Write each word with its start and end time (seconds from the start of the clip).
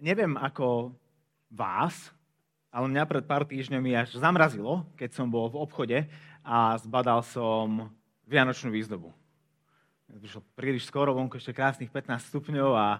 neviem 0.00 0.34
ako 0.40 0.96
vás, 1.52 2.10
ale 2.72 2.88
mňa 2.88 3.04
pred 3.06 3.24
pár 3.28 3.44
týždňami 3.44 3.94
až 3.94 4.16
zamrazilo, 4.16 4.88
keď 4.96 5.10
som 5.12 5.28
bol 5.28 5.52
v 5.52 5.60
obchode 5.60 5.98
a 6.40 6.74
zbadal 6.80 7.20
som 7.22 7.92
vianočnú 8.24 8.72
výzdobu. 8.72 9.12
Prišlo 10.10 10.42
príliš 10.58 10.90
skoro, 10.90 11.14
vonku 11.14 11.38
ešte 11.38 11.54
krásnych 11.54 11.92
15 11.92 12.34
stupňov 12.34 12.70
a 12.74 12.98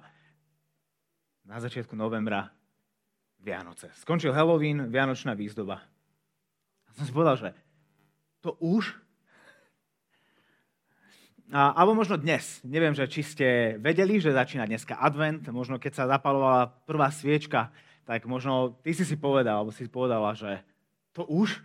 na 1.42 1.56
začiatku 1.58 1.98
novembra 1.98 2.54
Vianoce. 3.40 3.90
Skončil 3.98 4.36
Halloween, 4.36 4.92
Vianočná 4.92 5.34
výzdoba. 5.34 5.82
A 6.86 6.88
som 6.94 7.02
si 7.08 7.10
povedal, 7.10 7.36
že 7.40 7.50
to 8.44 8.54
už 8.60 8.94
a, 11.50 11.74
alebo 11.74 11.98
možno 11.98 12.14
dnes. 12.14 12.62
Neviem, 12.62 12.94
že 12.94 13.10
či 13.10 13.26
ste 13.26 13.74
vedeli, 13.82 14.22
že 14.22 14.30
začína 14.30 14.70
dneska 14.70 14.94
advent. 14.94 15.42
Možno 15.50 15.82
keď 15.82 15.92
sa 15.98 16.04
zapalovala 16.06 16.70
prvá 16.86 17.10
sviečka, 17.10 17.74
tak 18.06 18.22
možno 18.30 18.78
ty 18.86 18.94
si 18.94 19.02
si 19.02 19.18
povedal, 19.18 19.62
alebo 19.62 19.74
si 19.74 19.90
povedala, 19.90 20.30
že 20.38 20.62
to 21.10 21.26
už? 21.26 21.58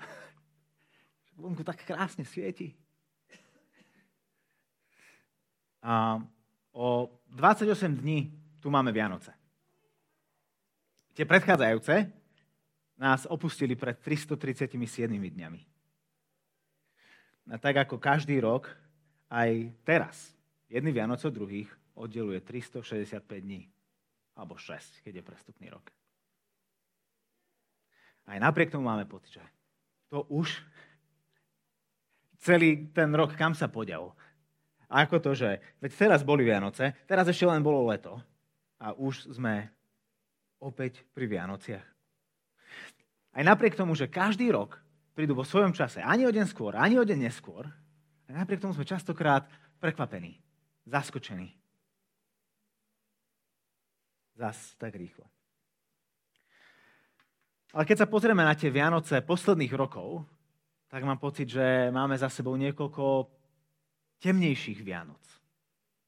Vonku 1.42 1.62
tak 1.62 1.86
krásne 1.86 2.26
svieti. 2.26 2.74
A 5.86 6.18
o 6.74 7.14
28 7.30 8.02
dní 8.02 8.34
tu 8.58 8.74
máme 8.74 8.90
Vianoce. 8.90 9.30
Tie 11.14 11.30
predchádzajúce 11.30 12.10
nás 12.98 13.30
opustili 13.30 13.78
pred 13.78 14.02
337 14.02 14.74
dňami. 15.14 15.62
A 17.54 17.62
tak 17.62 17.86
ako 17.86 18.02
každý 18.02 18.42
rok, 18.42 18.66
aj 19.30 19.72
teraz. 19.86 20.34
Jedný 20.70 20.92
Vianoc 20.92 21.22
od 21.22 21.34
druhých 21.34 21.70
oddeluje 21.96 22.42
365 22.42 23.22
dní. 23.42 23.70
Alebo 24.36 24.60
6, 24.60 25.06
keď 25.06 25.22
je 25.22 25.24
prestupný 25.24 25.68
rok. 25.72 25.88
Aj 28.26 28.38
napriek 28.42 28.74
tomu 28.74 28.90
máme 28.90 29.06
pocit, 29.06 29.38
že 29.38 29.46
to 30.10 30.26
už 30.34 30.50
celý 32.42 32.90
ten 32.90 33.14
rok 33.14 33.38
kam 33.38 33.54
sa 33.54 33.70
podial. 33.70 34.18
A 34.90 35.06
ako 35.06 35.18
to, 35.22 35.32
že 35.34 35.62
veď 35.82 35.92
teraz 35.94 36.22
boli 36.22 36.46
Vianoce, 36.46 36.94
teraz 37.10 37.26
ešte 37.30 37.46
len 37.46 37.62
bolo 37.62 37.86
leto 37.90 38.22
a 38.78 38.94
už 38.94 39.34
sme 39.34 39.70
opäť 40.62 41.06
pri 41.14 41.26
Vianociach. 41.26 41.86
Aj 43.36 43.44
napriek 43.44 43.78
tomu, 43.78 43.98
že 43.98 44.10
každý 44.10 44.50
rok 44.54 44.78
prídu 45.18 45.34
vo 45.38 45.44
svojom 45.46 45.74
čase, 45.74 46.02
ani 46.02 46.26
o 46.26 46.32
deň 46.34 46.46
skôr, 46.50 46.78
ani 46.78 46.98
o 46.98 47.06
deň 47.06 47.30
neskôr, 47.30 47.68
a 48.26 48.30
napriek 48.34 48.62
tomu 48.62 48.74
sme 48.74 48.88
častokrát 48.88 49.46
prekvapení, 49.78 50.40
zaskočení. 50.90 51.54
Zas 54.36 54.76
tak 54.76 54.98
rýchlo. 54.98 55.24
Ale 57.76 57.84
keď 57.84 58.04
sa 58.04 58.12
pozrieme 58.12 58.44
na 58.44 58.56
tie 58.56 58.72
Vianoce 58.72 59.20
posledných 59.20 59.74
rokov, 59.76 60.24
tak 60.88 61.04
mám 61.04 61.20
pocit, 61.20 61.52
že 61.52 61.92
máme 61.92 62.16
za 62.16 62.32
sebou 62.32 62.56
niekoľko 62.56 63.28
temnejších 64.24 64.80
Vianoc, 64.80 65.20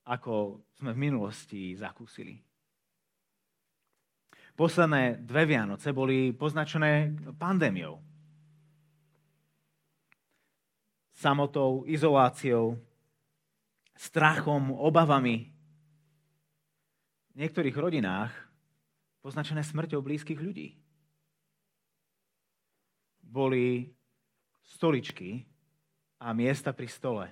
ako 0.07 0.63
sme 0.79 0.95
v 0.95 1.01
minulosti 1.11 1.75
zakúsili. 1.75 2.39
Posledné 4.57 5.21
dve 5.21 5.43
Vianoce 5.45 5.93
boli 5.93 6.33
poznačené 6.33 7.13
pandémiou 7.35 8.06
samotou, 11.17 11.81
izoláciou, 11.89 12.77
strachom, 13.97 14.77
obavami. 14.77 15.49
V 17.33 17.35
niektorých 17.41 17.73
rodinách 17.73 18.33
poznačené 19.25 19.65
smrťou 19.65 20.05
blízkych 20.05 20.37
ľudí. 20.37 20.77
Boli 23.25 23.89
stoličky 24.77 25.41
a 26.21 26.37
miesta 26.37 26.69
pri 26.69 26.85
stole, 26.85 27.25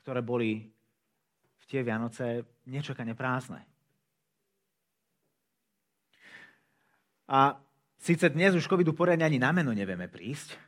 ktoré 0.00 0.24
boli 0.24 0.64
v 1.60 1.64
tie 1.68 1.84
Vianoce 1.84 2.48
nečakane 2.64 3.12
prázdne. 3.12 3.60
A 7.28 7.58
síce 8.00 8.30
dnes 8.32 8.56
už 8.56 8.70
covidu 8.70 8.96
poriadne 8.96 9.26
ani 9.26 9.36
na 9.36 9.50
meno 9.52 9.74
nevieme 9.74 10.06
prísť, 10.06 10.65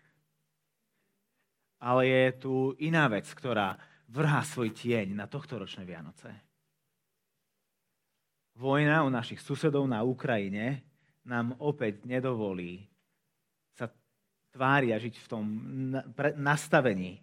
ale 1.78 2.03
je 2.06 2.25
tu 2.43 2.55
iná 2.83 3.06
vec, 3.06 3.27
ktorá 3.27 3.78
vrhá 4.11 4.43
svoj 4.43 4.75
tieň 4.75 5.15
na 5.15 5.27
tohto 5.31 5.59
ročné 5.59 5.87
Vianoce. 5.87 6.31
Vojna 8.59 9.06
u 9.06 9.11
našich 9.11 9.39
susedov 9.39 9.87
na 9.87 10.03
Ukrajine 10.03 10.83
nám 11.22 11.55
opäť 11.62 12.03
nedovolí 12.03 12.91
sa 13.78 13.87
tváriť 14.50 14.91
a 14.91 14.99
žiť 14.99 15.15
v 15.15 15.31
tom 15.31 15.44
nastavení, 16.43 17.22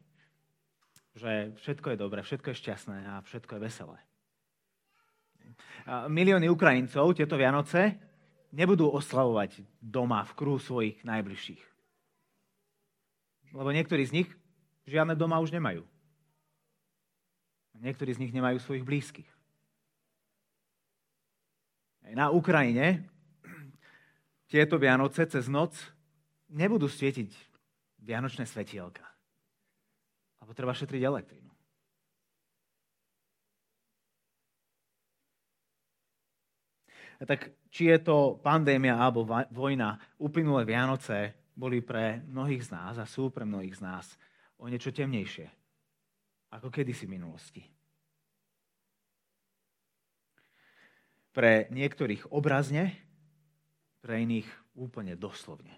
že 1.15 1.51
všetko 1.59 1.91
je 1.91 1.97
dobré, 1.99 2.19
všetko 2.23 2.55
je 2.55 2.59
šťastné 2.63 2.97
a 3.03 3.13
všetko 3.27 3.59
je 3.59 3.65
veselé. 3.65 3.99
Milióny 6.07 6.47
Ukrajincov 6.47 7.19
tieto 7.19 7.35
Vianoce 7.35 7.99
nebudú 8.55 8.87
oslavovať 8.95 9.59
doma 9.83 10.23
v 10.23 10.35
kruhu 10.39 10.59
svojich 10.59 11.03
najbližších. 11.03 11.63
Lebo 13.55 13.69
niektorí 13.75 14.03
z 14.07 14.23
nich 14.23 14.29
žiadne 14.85 15.17
doma 15.17 15.41
už 15.41 15.53
nemajú. 15.53 15.83
Niektorí 17.75 18.15
z 18.15 18.21
nich 18.23 18.31
nemajú 18.31 18.61
svojich 18.61 18.87
blízkych. 18.87 19.29
Na 22.15 22.31
Ukrajine 22.31 23.03
tieto 24.45 24.77
Vianoce 24.77 25.25
cez 25.25 25.49
noc 25.49 25.75
nebudú 26.47 26.85
svietiť 26.85 27.33
vianočné 28.05 28.45
svetielka. 28.45 29.03
Lebo 30.39 30.53
treba 30.53 30.77
šetriť 30.77 31.01
elektrínu. 31.01 31.51
A 37.15 37.23
tak 37.23 37.55
či 37.71 37.89
je 37.89 37.99
to 37.99 38.37
pandémia 38.43 38.99
alebo 38.99 39.25
vojna, 39.49 39.97
uplynulé 40.19 40.67
Vianoce 40.67 41.33
boli 41.55 41.79
pre 41.79 42.19
mnohých 42.27 42.67
z 42.67 42.69
nás 42.75 42.95
a 42.99 43.07
sú 43.07 43.31
pre 43.31 43.47
mnohých 43.47 43.79
z 43.79 43.81
nás 43.81 44.05
o 44.59 44.65
niečo 44.71 44.95
temnejšie, 44.95 45.47
ako 46.55 46.71
kedysi 46.71 47.05
v 47.05 47.13
minulosti. 47.15 47.61
Pre 51.35 51.67
niektorých 51.67 52.31
obrazne, 52.31 52.95
pre 53.99 54.23
iných 54.23 54.47
úplne 54.79 55.19
doslovne. 55.19 55.75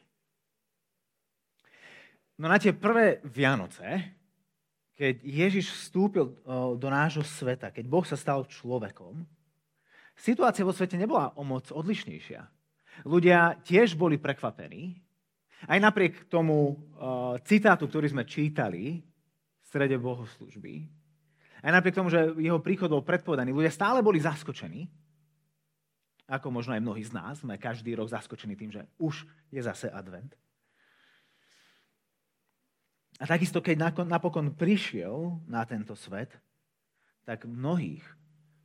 No 2.37 2.45
na 2.45 2.61
tie 2.61 2.77
prvé 2.77 3.17
Vianoce, 3.25 4.13
keď 4.93 5.25
Ježiš 5.25 5.73
vstúpil 5.73 6.37
do 6.77 6.87
nášho 6.89 7.25
sveta, 7.25 7.73
keď 7.73 7.85
Boh 7.89 8.05
sa 8.05 8.13
stal 8.13 8.45
človekom, 8.45 9.25
situácia 10.13 10.65
vo 10.65 10.73
svete 10.73 10.97
nebola 10.97 11.33
o 11.33 11.41
moc 11.41 11.69
odlišnejšia. 11.73 12.41
Ľudia 13.05 13.61
tiež 13.65 13.97
boli 13.97 14.21
prekvapení, 14.21 15.01
aj 15.65 15.79
napriek 15.81 16.29
tomu 16.29 16.77
uh, 16.77 17.33
citátu, 17.41 17.89
ktorý 17.89 18.13
sme 18.13 18.29
čítali 18.29 19.01
v 19.01 19.65
strede 19.65 19.97
bohoslužby, 19.97 20.85
aj 21.65 21.71
napriek 21.73 21.97
tomu, 21.97 22.13
že 22.13 22.37
jeho 22.37 22.61
príchod 22.61 22.93
bol 22.93 23.01
predpovedaný, 23.01 23.49
ľudia 23.49 23.73
stále 23.73 24.05
boli 24.05 24.21
zaskočení, 24.21 24.85
ako 26.29 26.53
možno 26.53 26.77
aj 26.77 26.83
mnohí 26.83 27.01
z 27.01 27.15
nás, 27.15 27.41
sme 27.41 27.57
každý 27.57 27.97
rok 27.97 28.11
zaskočení 28.11 28.53
tým, 28.53 28.69
že 28.69 28.85
už 29.01 29.25
je 29.49 29.61
zase 29.63 29.89
advent. 29.89 30.35
A 33.17 33.25
takisto, 33.25 33.63
keď 33.65 33.97
napokon 34.05 34.53
prišiel 34.53 35.41
na 35.49 35.65
tento 35.65 35.97
svet, 35.97 36.29
tak 37.25 37.49
mnohých 37.49 38.05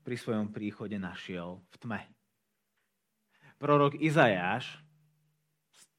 pri 0.04 0.16
svojom 0.18 0.52
príchode 0.52 0.98
našiel 1.00 1.62
v 1.72 1.76
tme. 1.80 2.02
Prorok 3.56 3.96
Izajáš 3.96 4.81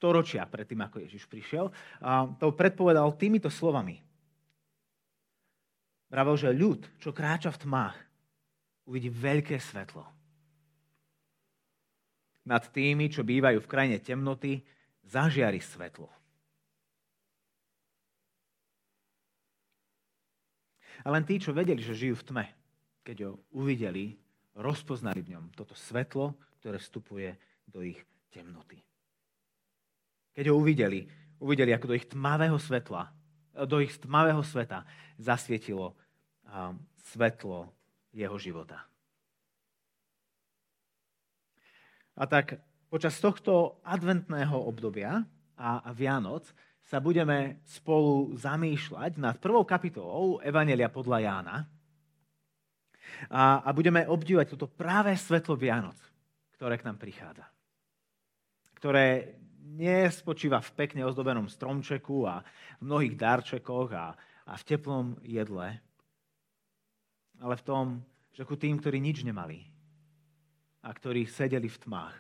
storočia 0.04 0.44
predtým, 0.44 0.84
ako 0.84 1.00
Ježiš 1.08 1.32
prišiel, 1.32 1.72
a 2.04 2.28
to 2.36 2.52
predpovedal 2.52 3.16
týmito 3.16 3.48
slovami. 3.48 4.04
Pravil, 6.12 6.36
že 6.36 6.52
ľud, 6.52 6.84
čo 7.00 7.16
kráča 7.16 7.56
v 7.56 7.64
tmách, 7.64 7.96
uvidí 8.84 9.08
veľké 9.08 9.56
svetlo. 9.56 10.04
Nad 12.44 12.68
tými, 12.76 13.08
čo 13.08 13.24
bývajú 13.24 13.64
v 13.64 13.72
krajine 13.72 14.04
temnoty, 14.04 14.60
zažiari 15.08 15.64
svetlo. 15.64 16.12
A 21.04 21.08
len 21.16 21.24
tí, 21.24 21.40
čo 21.40 21.56
vedeli, 21.56 21.80
že 21.80 21.96
žijú 21.96 22.20
v 22.20 22.28
tme, 22.28 22.46
keď 23.08 23.32
ho 23.32 23.40
uvideli, 23.56 24.20
rozpoznali 24.60 25.24
v 25.24 25.40
ňom 25.40 25.56
toto 25.56 25.72
svetlo, 25.80 26.36
ktoré 26.60 26.76
vstupuje 26.76 27.32
do 27.72 27.80
ich 27.80 28.04
temnoty. 28.28 28.84
Keď 30.34 30.46
ho 30.50 30.58
uvideli, 30.58 31.06
uvideli, 31.38 31.72
ako 31.74 31.94
do 31.94 31.98
ich 31.98 32.10
tmavého 32.10 32.58
svetla, 32.58 33.14
do 33.70 33.78
ich 33.78 33.94
tmavého 34.02 34.42
sveta 34.42 34.82
zasvietilo 35.22 35.94
svetlo 37.14 37.70
jeho 38.14 38.38
života. 38.38 38.82
A 42.14 42.30
tak 42.30 42.62
počas 42.94 43.18
tohto 43.18 43.82
adventného 43.82 44.54
obdobia 44.54 45.26
a, 45.58 45.82
Vianoc 45.98 46.46
sa 46.86 47.02
budeme 47.02 47.58
spolu 47.66 48.38
zamýšľať 48.38 49.18
nad 49.18 49.42
prvou 49.42 49.66
kapitolou 49.66 50.38
Evanelia 50.46 50.94
podľa 50.94 51.18
Jána 51.26 51.56
a, 53.34 53.66
a 53.66 53.70
budeme 53.74 54.06
obdívať 54.06 54.54
toto 54.54 54.70
práve 54.70 55.18
svetlo 55.18 55.58
Vianoc, 55.58 55.98
ktoré 56.54 56.78
k 56.78 56.86
nám 56.86 57.02
prichádza. 57.02 57.50
Ktoré 58.78 59.42
nespočíva 59.64 60.60
v 60.60 60.74
pekne 60.76 61.08
ozdobenom 61.08 61.48
stromčeku 61.48 62.28
a 62.28 62.44
v 62.78 62.84
mnohých 62.84 63.16
darčekoch 63.16 63.90
a, 63.96 64.12
a 64.44 64.54
v 64.60 64.64
teplom 64.68 65.16
jedle, 65.24 65.80
ale 67.40 67.56
v 67.56 67.64
tom, 67.64 67.86
že 68.36 68.44
ku 68.44 68.60
tým, 68.60 68.76
ktorí 68.78 69.00
nič 69.00 69.24
nemali 69.24 69.64
a 70.84 70.90
ktorí 70.92 71.24
sedeli 71.24 71.72
v 71.72 71.82
tmách, 71.88 72.16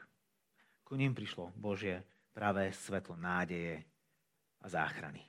ku 0.87 0.95
ním 0.95 1.11
prišlo 1.11 1.51
Božie 1.59 1.99
práve 2.31 2.71
svetlo 2.71 3.19
nádeje 3.19 3.83
a 4.63 4.65
záchrany. 4.71 5.21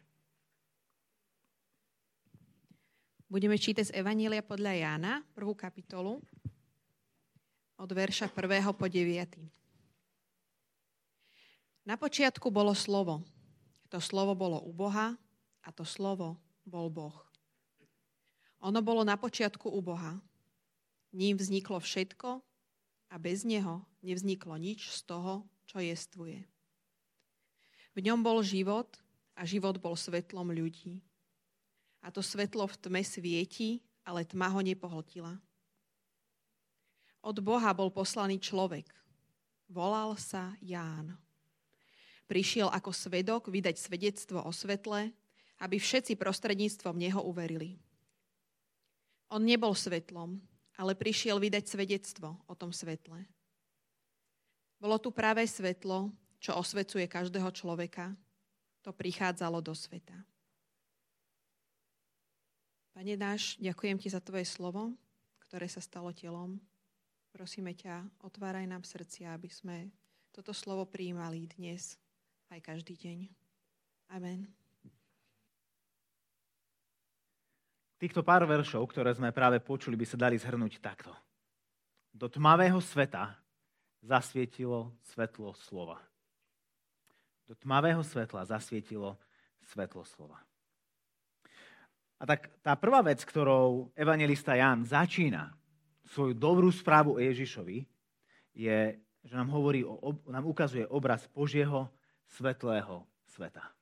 Budeme 3.27 3.59
čítať 3.59 3.91
z 3.91 3.97
Evanília 3.99 4.47
podľa 4.47 4.73
Jána, 4.79 5.13
prvú 5.35 5.59
kapitolu, 5.59 6.23
od 7.75 7.91
verša 7.91 8.31
1. 8.31 8.71
po 8.79 8.87
9. 8.87 9.64
Na 11.85 12.01
počiatku 12.01 12.49
bolo 12.49 12.73
slovo. 12.73 13.21
To 13.93 14.01
slovo 14.01 14.33
bolo 14.33 14.57
u 14.65 14.73
Boha 14.73 15.21
a 15.61 15.69
to 15.69 15.85
slovo 15.85 16.41
bol 16.65 16.89
Boh. 16.89 17.13
Ono 18.65 18.81
bolo 18.81 19.05
na 19.05 19.21
počiatku 19.21 19.69
u 19.69 19.85
Boha. 19.85 20.17
Ním 21.13 21.37
vzniklo 21.37 21.77
všetko 21.77 22.41
a 23.13 23.15
bez 23.21 23.45
neho 23.45 23.85
nevzniklo 24.01 24.57
nič 24.57 24.89
z 24.97 25.05
toho, 25.05 25.45
čo 25.69 25.85
jestvuje. 25.85 26.41
V 27.93 27.99
ňom 28.01 28.25
bol 28.25 28.41
život 28.41 28.89
a 29.37 29.45
život 29.45 29.77
bol 29.77 29.93
svetlom 29.93 30.57
ľudí. 30.57 31.05
A 32.01 32.09
to 32.09 32.25
svetlo 32.25 32.65
v 32.65 32.81
tme 32.81 33.03
svieti, 33.05 33.85
ale 34.09 34.25
tma 34.25 34.49
ho 34.49 34.65
nepohltila. 34.65 35.37
Od 37.25 37.37
Boha 37.45 37.73
bol 37.77 37.93
poslaný 37.93 38.41
človek. 38.41 38.89
Volal 39.69 40.17
sa 40.17 40.57
Ján. 40.65 41.24
Prišiel 42.25 42.73
ako 42.73 42.91
svedok 42.91 43.53
vydať 43.53 43.77
svedectvo 43.77 44.41
o 44.41 44.51
svetle, 44.53 45.13
aby 45.61 45.77
všetci 45.77 46.17
prostredníctvom 46.17 46.97
neho 46.97 47.21
uverili. 47.21 47.77
On 49.29 49.45
nebol 49.45 49.77
svetlom, 49.77 50.41
ale 50.81 50.99
prišiel 50.99 51.39
vydať 51.39 51.65
svedectvo 51.69 52.35
o 52.49 52.55
tom 52.57 52.73
svetle. 52.73 53.23
Bolo 54.81 54.97
tu 54.99 55.15
práve 55.15 55.45
svetlo, 55.47 56.13
čo 56.43 56.57
osvecuje 56.61 57.09
každého 57.09 57.49
človeka. 57.55 58.13
To 58.85 58.93
prichádzalo 58.93 59.65
do 59.65 59.73
sveta. 59.73 60.17
Pane 62.93 63.17
náš, 63.17 63.57
ďakujem 63.59 63.97
Ti 63.97 64.13
za 64.13 64.21
Tvoje 64.21 64.45
slovo, 64.45 64.93
ktoré 65.49 65.67
sa 65.67 65.81
stalo 65.81 66.13
telom. 66.13 66.61
Prosíme 67.33 67.75
ťa, 67.75 68.07
otváraj 68.23 68.69
nám 68.71 68.87
srdcia, 68.87 69.35
aby 69.35 69.51
sme 69.51 69.91
toto 70.31 70.55
slovo 70.55 70.87
prijímali 70.87 71.51
dnes 71.59 71.99
aj 72.51 72.61
každý 72.61 72.99
deň. 72.99 73.19
Amen. 74.13 74.51
Týchto 77.97 78.21
pár 78.21 78.45
veršov, 78.45 78.85
ktoré 78.91 79.17
sme 79.17 79.33
práve 79.33 79.63
počuli, 79.65 79.97
by 79.97 80.05
sa 80.05 80.19
dali 80.21 80.37
zhrnúť 80.37 80.83
takto. 80.83 81.15
Do 82.13 82.29
tmavého 82.29 82.77
sveta 82.83 83.33
zasvietilo 84.05 84.93
svetlo 85.09 85.57
slova. 85.57 85.97
Do 87.49 87.57
tmavého 87.57 88.05
svetla 88.05 88.45
zasvietilo 88.45 89.17
svetlo 89.73 90.05
slova. 90.05 90.37
A 92.21 92.29
tak 92.29 92.53
tá 92.61 92.77
prvá 92.77 93.01
vec, 93.01 93.25
ktorou 93.25 93.93
evangelista 93.97 94.55
Jan 94.55 94.85
začína 94.85 95.53
svoju 96.09 96.37
dobrú 96.37 96.69
správu 96.69 97.17
o 97.17 97.21
Ježišovi, 97.21 97.89
je, 98.55 98.79
že 99.01 99.35
nám, 99.35 99.51
hovorí 99.51 99.83
o, 99.83 100.15
nám 100.31 100.47
ukazuje 100.47 100.87
obraz 100.87 101.27
Božieho 101.33 101.91
svetlého 102.29 103.07
sveta. 103.29 103.75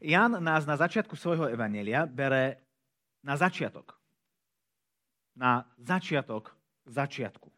Jan 0.00 0.36
nás 0.44 0.68
na 0.68 0.76
začiatku 0.76 1.16
svojho 1.16 1.48
evanelia 1.48 2.04
bere 2.04 2.60
na 3.24 3.36
začiatok. 3.36 3.96
Na 5.36 5.64
začiatok 5.80 6.52
začiatku. 6.84 7.48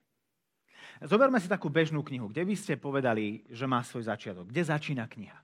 Zoberme 1.06 1.38
si 1.38 1.46
takú 1.46 1.70
bežnú 1.70 2.02
knihu. 2.02 2.26
Kde 2.26 2.42
by 2.42 2.54
ste 2.58 2.74
povedali, 2.74 3.46
že 3.46 3.70
má 3.70 3.82
svoj 3.86 4.10
začiatok? 4.10 4.50
Kde 4.50 4.62
začína 4.66 5.06
kniha? 5.06 5.38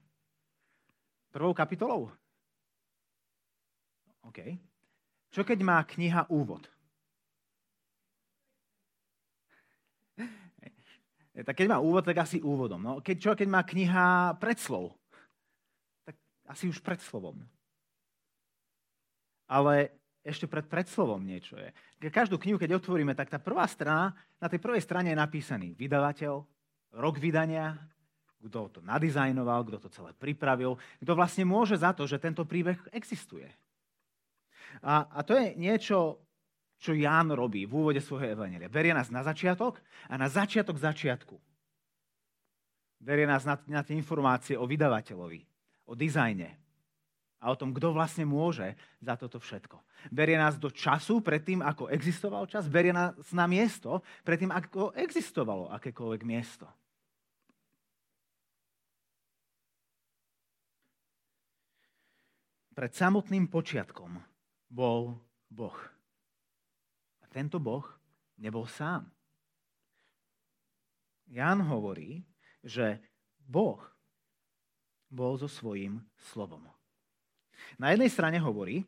Prvou 1.31 1.55
kapitolou? 1.55 2.11
OK. 4.27 4.39
Čo 5.31 5.47
keď 5.47 5.59
má 5.63 5.79
kniha 5.87 6.27
úvod? 6.31 6.67
Tak 11.43 11.59
keď 11.59 11.67
má 11.75 11.79
úvod, 11.83 12.07
tak 12.07 12.23
asi 12.23 12.39
úvodom. 12.39 12.79
No, 12.79 13.03
keď, 13.03 13.17
čo 13.19 13.31
keď 13.35 13.49
má 13.51 13.67
kniha 13.67 14.39
predslov? 14.39 14.95
Tak 16.07 16.15
asi 16.47 16.71
už 16.71 16.79
pred 16.79 17.03
slovom. 17.03 17.43
Ale 19.51 19.91
ešte 20.25 20.49
pred 20.49 20.65
predslovom 20.65 21.21
niečo 21.21 21.59
je. 21.61 21.69
Každú 22.09 22.41
knihu, 22.41 22.57
keď 22.57 22.81
otvoríme, 22.81 23.13
tak 23.13 23.29
tá 23.29 23.37
prvá 23.37 23.69
strana, 23.69 24.17
na 24.41 24.49
tej 24.49 24.57
prvej 24.57 24.81
strane 24.81 25.13
je 25.13 25.21
napísaný 25.21 25.77
vydavateľ, 25.77 26.41
rok 26.97 27.17
vydania, 27.21 27.77
kto 28.41 28.73
to 28.73 28.81
nadizajnoval, 28.81 29.69
kto 29.69 29.79
to 29.85 29.89
celé 29.93 30.17
pripravil, 30.17 30.81
kto 31.01 31.13
vlastne 31.13 31.45
môže 31.45 31.77
za 31.77 31.93
to, 31.93 32.09
že 32.09 32.21
tento 32.21 32.45
príbeh 32.49 32.81
existuje. 32.93 33.49
A, 34.81 35.05
a 35.13 35.21
to 35.21 35.37
je 35.37 35.53
niečo, 35.61 36.24
čo 36.85 36.93
Ján 36.93 37.33
robí 37.33 37.65
v 37.65 37.73
úvode 37.73 38.05
svojho 38.05 38.37
evanelia. 38.37 38.69
Berie 38.69 38.93
nás 38.93 39.09
na 39.09 39.25
začiatok 39.25 39.81
a 40.05 40.21
na 40.21 40.29
začiatok 40.29 40.77
začiatku. 40.77 41.41
Berie 43.01 43.25
nás 43.25 43.49
na, 43.49 43.57
na 43.65 43.81
tie 43.81 43.97
informácie 43.97 44.61
o 44.61 44.69
vydavateľovi, 44.69 45.41
o 45.89 45.97
dizajne 45.97 46.61
a 47.41 47.49
o 47.49 47.57
tom, 47.57 47.73
kto 47.73 47.97
vlastne 47.97 48.29
môže 48.29 48.77
za 49.01 49.17
toto 49.17 49.41
všetko. 49.41 49.81
Berie 50.13 50.37
nás 50.37 50.61
do 50.61 50.69
času 50.69 51.25
predtým, 51.25 51.65
ako 51.65 51.89
existoval 51.89 52.45
čas, 52.53 52.69
berie 52.69 52.93
nás 52.93 53.17
na 53.33 53.49
miesto 53.49 54.05
predtým, 54.21 54.53
ako 54.53 54.93
existovalo 54.93 55.73
akékoľvek 55.73 56.23
miesto. 56.29 56.69
Pred 62.77 62.93
samotným 62.93 63.49
počiatkom 63.49 64.21
bol 64.69 65.17
Boh 65.47 65.94
tento 67.35 67.59
Boh 67.59 67.83
nebol 68.39 68.63
sám. 68.71 69.11
Ján 71.27 71.67
hovorí, 71.67 72.23
že 72.63 73.03
Boh 73.43 73.83
bol 75.11 75.35
so 75.35 75.51
svojím 75.51 75.99
slovom. 76.31 76.63
Na 77.75 77.91
jednej 77.91 78.07
strane 78.07 78.39
hovorí, 78.39 78.87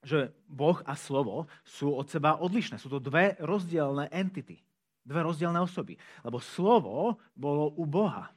že 0.00 0.32
Boh 0.48 0.80
a 0.88 0.96
slovo 0.96 1.44
sú 1.66 1.92
od 1.92 2.08
seba 2.08 2.40
odlišné. 2.40 2.80
Sú 2.80 2.88
to 2.88 3.02
dve 3.02 3.36
rozdielne 3.42 4.08
entity, 4.08 4.56
dve 5.04 5.20
rozdielne 5.26 5.60
osoby. 5.60 5.98
Lebo 6.24 6.40
slovo 6.40 7.20
bolo 7.36 7.74
u 7.76 7.84
Boha. 7.84 8.32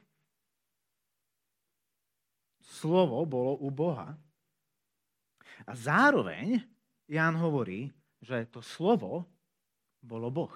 Slovo 2.60 3.22
bolo 3.24 3.56
u 3.62 3.70
Boha. 3.70 4.12
A 5.62 5.72
zároveň 5.72 6.58
Ján 7.06 7.36
hovorí, 7.38 7.92
že 8.22 8.46
to 8.48 8.62
slovo 8.62 9.26
bolo 9.98 10.30
Boh. 10.30 10.54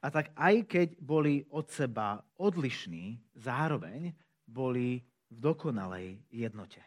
A 0.00 0.08
tak 0.08 0.30
aj 0.38 0.64
keď 0.64 0.88
boli 1.02 1.44
od 1.50 1.68
seba 1.68 2.22
odlišní, 2.38 3.18
zároveň 3.34 4.14
boli 4.46 5.02
v 5.28 5.38
dokonalej 5.42 6.22
jednote. 6.32 6.80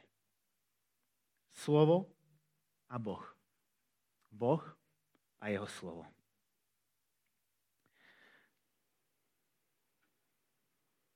Slovo 1.52 2.10
a 2.90 2.96
Boh. 2.98 3.22
Boh 4.32 4.64
a 5.44 5.52
jeho 5.52 5.68
slovo. 5.68 6.08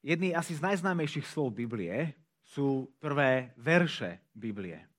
Jedný 0.06 0.38
asi 0.38 0.54
z 0.54 0.62
najznámejších 0.62 1.26
slov 1.26 1.58
Biblie 1.58 2.14
sú 2.46 2.94
prvé 3.02 3.58
verše 3.58 4.22
Biblie. 4.38 4.95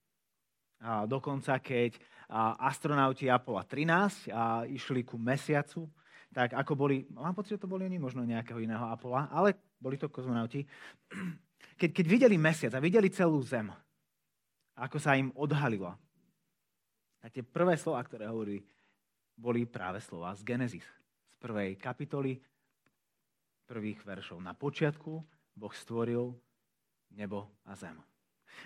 Dokonca 0.83 1.57
keď 1.59 1.97
astronauti 2.61 3.33
Apollo 3.33 3.65
13 3.65 4.29
a 4.35 4.69
išli 4.69 5.07
ku 5.07 5.17
mesiacu, 5.17 5.89
tak 6.35 6.53
ako 6.53 6.73
boli, 6.77 7.09
mám 7.17 7.33
pocit, 7.33 7.57
že 7.57 7.65
to 7.65 7.71
boli 7.71 7.89
oni, 7.89 7.97
možno 7.97 8.21
nejakého 8.21 8.61
iného 8.61 8.85
Apollo, 8.93 9.33
ale 9.33 9.57
boli 9.81 9.97
to 9.97 10.13
kozmonauti. 10.13 10.61
Keď, 11.77 11.93
keď 11.93 12.07
videli 12.09 12.37
mesiac 12.41 12.73
a 12.73 12.81
videli 12.81 13.13
celú 13.13 13.37
Zem, 13.45 13.69
ako 14.81 14.97
sa 14.97 15.13
im 15.13 15.29
odhalilo, 15.37 15.93
tak 17.21 17.37
tie 17.37 17.45
prvé 17.45 17.77
slova, 17.77 18.01
ktoré 18.01 18.29
hovorí, 18.29 18.65
boli 19.37 19.69
práve 19.69 20.01
slova 20.01 20.33
z 20.33 20.41
Genesis, 20.41 20.85
z 21.29 21.35
prvej 21.37 21.77
kapitoly, 21.77 22.41
prvých 23.69 24.01
veršov. 24.09 24.41
Na 24.41 24.57
počiatku 24.57 25.21
Boh 25.53 25.75
stvoril 25.77 26.33
nebo 27.13 27.53
a 27.69 27.77
zem. 27.77 28.01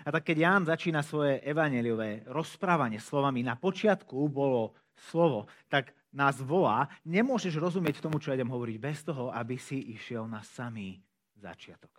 A 0.05 0.09
tak 0.09 0.31
keď 0.31 0.37
Ján 0.37 0.63
začína 0.65 1.05
svoje 1.05 1.43
evaneliové 1.45 2.25
rozprávanie 2.29 2.97
slovami 2.97 3.45
na 3.45 3.59
počiatku 3.59 4.17
bolo 4.31 4.73
slovo, 5.09 5.45
tak 5.69 5.93
nás 6.11 6.39
volá, 6.43 6.91
nemôžeš 7.07 7.55
rozumieť 7.55 8.03
tomu, 8.03 8.19
čo 8.19 8.35
idem 8.35 8.49
hovoriť, 8.49 8.77
bez 8.77 8.99
toho, 9.07 9.31
aby 9.31 9.55
si 9.55 9.95
išiel 9.95 10.27
na 10.27 10.43
samý 10.43 10.99
začiatok. 11.39 11.91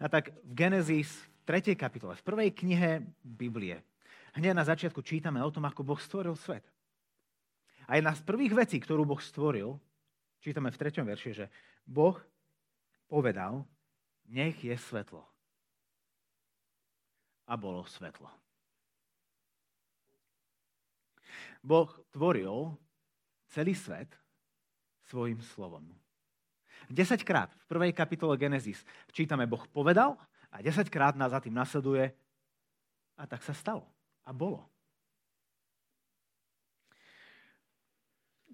A 0.00 0.08
tak 0.08 0.32
v 0.42 0.52
Genesis, 0.56 1.12
v 1.44 1.60
3. 1.60 1.76
kapitole, 1.76 2.16
v 2.16 2.26
prvej 2.26 2.50
knihe 2.56 3.04
Biblie, 3.20 3.84
hneď 4.36 4.52
na 4.56 4.64
začiatku 4.64 5.00
čítame 5.04 5.40
o 5.44 5.52
tom, 5.52 5.64
ako 5.68 5.84
Boh 5.84 6.00
stvoril 6.00 6.36
svet. 6.36 6.64
A 7.88 7.96
jedna 7.96 8.12
z 8.12 8.20
prvých 8.24 8.52
vecí, 8.52 8.76
ktorú 8.80 9.08
Boh 9.08 9.20
stvoril, 9.20 9.80
čítame 10.44 10.68
v 10.68 10.80
3. 10.80 11.04
verši, 11.04 11.30
že 11.32 11.46
Boh 11.88 12.16
povedal, 13.08 13.64
nech 14.28 14.60
je 14.60 14.76
svetlo. 14.76 15.24
A 17.48 17.56
bolo 17.56 17.82
svetlo. 17.88 18.28
Boh 21.64 21.90
tvoril 22.12 22.76
celý 23.48 23.72
svet 23.74 24.12
svojim 25.08 25.40
slovom. 25.40 25.88
Desaťkrát 26.92 27.50
v 27.52 27.64
prvej 27.68 27.92
kapitole 27.96 28.36
Genesis 28.36 28.84
čítame 29.10 29.48
Boh 29.48 29.64
povedal 29.72 30.14
a 30.52 30.60
desaťkrát 30.60 31.16
nás 31.16 31.32
za 31.32 31.40
tým 31.40 31.56
nasleduje 31.56 32.12
a 33.18 33.22
tak 33.26 33.42
sa 33.42 33.56
stalo. 33.56 33.88
A 34.28 34.30
bolo. 34.30 34.68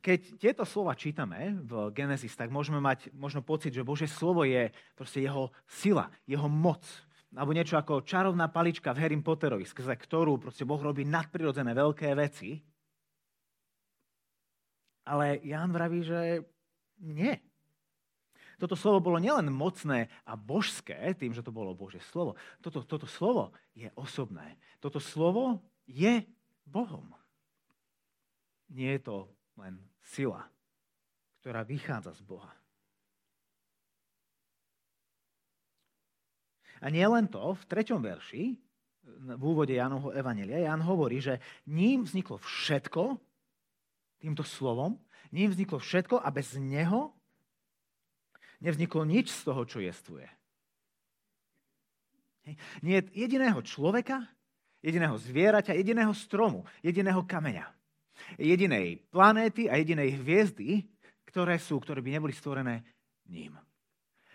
keď 0.05 0.21
tieto 0.37 0.65
slova 0.69 0.93
čítame 0.93 1.57
v 1.65 1.89
Genesis, 1.97 2.37
tak 2.37 2.53
môžeme 2.53 2.77
mať 2.77 3.09
možno 3.17 3.41
pocit, 3.41 3.73
že 3.73 3.81
Božie 3.81 4.05
slovo 4.05 4.45
je 4.45 4.69
proste 4.93 5.25
jeho 5.25 5.49
sila, 5.65 6.13
jeho 6.29 6.45
moc. 6.45 6.85
Alebo 7.35 7.51
niečo 7.51 7.75
ako 7.75 8.07
čarovná 8.07 8.47
palička 8.47 8.95
v 8.95 9.01
Harry 9.03 9.19
Potterovi, 9.19 9.67
skrze 9.67 9.99
ktorú 9.99 10.39
proste 10.39 10.63
Boh 10.63 10.79
robí 10.79 11.03
nadprirodzené 11.03 11.75
veľké 11.75 12.15
veci. 12.15 12.63
Ale 15.05 15.43
Ján 15.43 15.75
vraví, 15.75 16.07
že 16.07 16.47
nie. 17.03 17.35
Toto 18.55 18.79
slovo 18.79 19.03
bolo 19.03 19.19
nielen 19.19 19.51
mocné 19.51 20.07
a 20.23 20.39
božské, 20.39 20.95
tým, 21.19 21.35
že 21.35 21.43
to 21.43 21.51
bolo 21.51 21.75
Božie 21.75 22.01
slovo. 22.15 22.39
Toto, 22.63 22.87
toto 22.87 23.05
slovo 23.11 23.51
je 23.75 23.91
osobné. 23.99 24.55
Toto 24.79 25.03
slovo 25.03 25.59
je 25.91 26.23
Bohom. 26.63 27.11
Nie 28.71 28.97
je 28.97 29.03
to 29.11 29.17
len 29.59 29.83
sila, 30.07 30.47
ktorá 31.43 31.67
vychádza 31.67 32.15
z 32.15 32.23
Boha. 32.23 32.55
A 36.83 36.91
nie 36.91 37.05
len 37.05 37.29
to, 37.31 37.55
v 37.55 37.65
treťom 37.69 38.01
verši, 38.03 38.57
v 39.05 39.43
úvode 39.45 39.77
Jánovho 39.77 40.17
Evanelia, 40.17 40.65
Ján 40.65 40.81
hovorí, 40.81 41.21
že 41.21 41.39
ním 41.69 42.09
vzniklo 42.09 42.41
všetko, 42.41 43.21
týmto 44.19 44.43
slovom, 44.43 44.97
ním 45.29 45.53
vzniklo 45.53 45.77
všetko 45.77 46.25
a 46.25 46.29
bez 46.33 46.57
neho 46.57 47.13
nevzniklo 48.65 49.05
nič 49.05 49.29
z 49.29 49.41
toho, 49.45 49.63
čo 49.69 49.79
jestvuje. 49.85 50.25
Nie 52.81 53.05
je 53.05 53.29
jediného 53.29 53.61
človeka, 53.61 54.25
jediného 54.81 55.21
zvieraťa, 55.21 55.77
jediného 55.77 56.13
stromu, 56.17 56.65
jediného 56.81 57.21
kameňa 57.29 57.69
jedinej 58.39 59.03
planéty 59.11 59.67
a 59.71 59.79
jedinej 59.79 60.19
hviezdy, 60.23 60.87
ktoré 61.29 61.59
sú, 61.59 61.83
ktoré 61.83 62.01
by 62.01 62.19
neboli 62.19 62.35
stvorené 62.35 62.85
ním. 63.29 63.59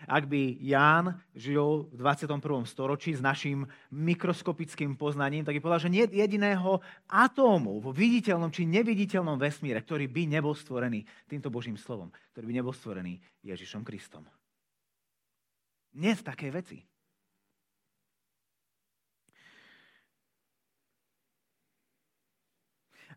Ak 0.08 0.32
by 0.32 0.56
Ján 0.64 1.20
žil 1.36 1.92
v 1.92 1.96
21. 2.00 2.40
storočí 2.64 3.12
s 3.12 3.20
našim 3.20 3.68
mikroskopickým 3.92 4.96
poznaním, 4.96 5.44
tak 5.44 5.60
by 5.60 5.60
povedal, 5.60 5.90
že 5.90 5.92
nie 5.92 6.08
jediného 6.08 6.80
atómu 7.12 7.84
vo 7.84 7.92
viditeľnom 7.92 8.48
či 8.48 8.64
neviditeľnom 8.64 9.36
vesmíre, 9.36 9.84
ktorý 9.84 10.08
by 10.08 10.40
nebol 10.40 10.56
stvorený 10.56 11.04
týmto 11.28 11.52
Božím 11.52 11.76
slovom, 11.76 12.08
ktorý 12.32 12.48
by 12.48 12.54
nebol 12.64 12.72
stvorený 12.72 13.20
Ježišom 13.44 13.84
Kristom. 13.84 14.24
Nie 16.00 16.16
v 16.16 16.24
takej 16.24 16.52
veci. 16.56 16.78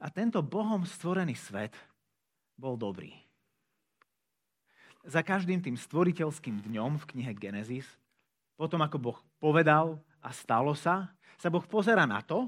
A 0.02 0.10
tento 0.10 0.42
Bohom 0.42 0.82
stvorený 0.82 1.38
svet 1.38 1.78
bol 2.58 2.74
dobrý. 2.74 3.31
Za 5.02 5.26
každým 5.26 5.58
tým 5.58 5.74
stvoriteľským 5.74 6.62
dňom 6.62 7.02
v 7.02 7.08
knihe 7.10 7.32
Genesis, 7.34 7.86
potom 8.54 8.78
ako 8.86 8.96
Boh 9.02 9.18
povedal 9.42 9.98
a 10.22 10.30
stalo 10.30 10.78
sa, 10.78 11.10
sa 11.34 11.50
Boh 11.50 11.66
pozera 11.66 12.06
na 12.06 12.22
to, 12.22 12.46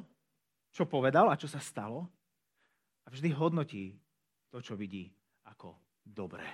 čo 0.70 0.86
povedal 0.86 1.26
a 1.30 1.38
čo 1.38 1.50
sa 1.50 1.58
stalo 1.58 2.06
a 3.02 3.10
vždy 3.10 3.34
hodnotí 3.34 3.98
to, 4.54 4.62
čo 4.62 4.78
vidí 4.78 5.10
ako 5.50 5.74
dobré. 6.06 6.46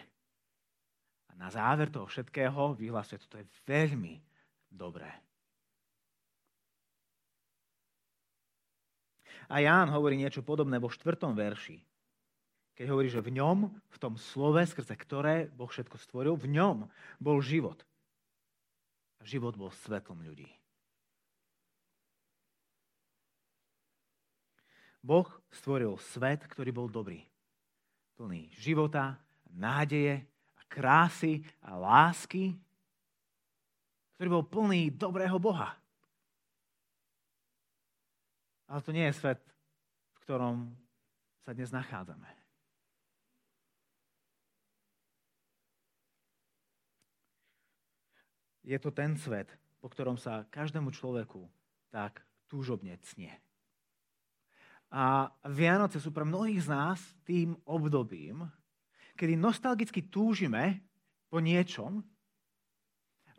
A 1.29 1.37
na 1.37 1.53
záver 1.53 1.93
toho 1.93 2.09
všetkého 2.09 2.75
vyhlasuje, 2.75 3.21
toto 3.21 3.37
je 3.37 3.47
veľmi 3.69 4.17
dobré. 4.73 5.09
A 9.51 9.59
Ján 9.59 9.91
hovorí 9.91 10.15
niečo 10.15 10.47
podobné 10.47 10.79
vo 10.79 10.89
štvrtom 10.89 11.35
verši. 11.35 11.90
Keď 12.81 12.89
hovorí, 12.89 13.13
že 13.13 13.21
v 13.21 13.37
ňom, 13.37 13.69
v 13.69 13.99
tom 14.01 14.17
slove, 14.17 14.57
skrze 14.65 14.97
ktoré 14.97 15.53
Boh 15.53 15.69
všetko 15.69 16.01
stvoril, 16.01 16.33
v 16.33 16.49
ňom 16.49 16.89
bol 17.21 17.37
život. 17.45 17.77
A 19.21 19.29
život 19.29 19.53
bol 19.53 19.69
svetlom 19.85 20.25
ľudí. 20.25 20.49
Boh 25.05 25.29
stvoril 25.53 26.01
svet, 26.01 26.49
ktorý 26.49 26.73
bol 26.73 26.89
dobrý. 26.89 27.21
Plný 28.17 28.49
života, 28.57 29.21
nádeje, 29.53 30.25
a 30.57 30.65
krásy 30.65 31.45
a 31.61 31.77
lásky, 31.77 32.57
ktorý 34.17 34.41
bol 34.41 34.45
plný 34.49 34.89
dobrého 34.97 35.37
Boha. 35.37 35.77
Ale 38.73 38.81
to 38.81 38.97
nie 38.97 39.05
je 39.05 39.21
svet, 39.21 39.45
v 40.17 40.19
ktorom 40.25 40.73
sa 41.45 41.53
dnes 41.53 41.69
nachádzame. 41.69 42.40
Je 48.65 48.77
to 48.79 48.93
ten 48.93 49.17
svet, 49.17 49.49
po 49.81 49.89
ktorom 49.89 50.21
sa 50.21 50.45
každému 50.53 50.93
človeku 50.93 51.49
tak 51.89 52.21
túžobne 52.47 52.97
cnie. 53.03 53.33
A 54.91 55.31
Vianoce 55.47 56.03
sú 56.03 56.11
pre 56.11 56.27
mnohých 56.27 56.67
z 56.67 56.69
nás 56.69 56.99
tým 57.23 57.55
obdobím, 57.63 58.43
kedy 59.15 59.39
nostalgicky 59.39 60.03
túžime 60.11 60.83
po 61.31 61.39
niečom, 61.39 62.03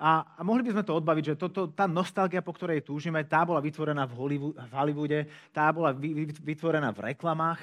a, 0.01 0.25
a 0.33 0.41
mohli 0.41 0.65
by 0.65 0.73
sme 0.73 0.81
to 0.81 0.97
odbaviť, 0.97 1.23
že 1.29 1.35
to, 1.37 1.47
to, 1.53 1.61
tá 1.77 1.85
nostalgia, 1.85 2.41
po 2.41 2.57
ktorej 2.57 2.81
túžime, 2.81 3.21
tá 3.21 3.45
bola 3.45 3.61
vytvorená 3.61 4.09
v, 4.09 4.17
Hollywood, 4.17 4.57
v 4.57 4.73
Hollywoode, 4.73 5.19
tá 5.53 5.69
bola 5.69 5.93
vy, 5.93 6.25
vytvorená 6.41 6.89
v 6.89 7.13
reklamách, 7.13 7.61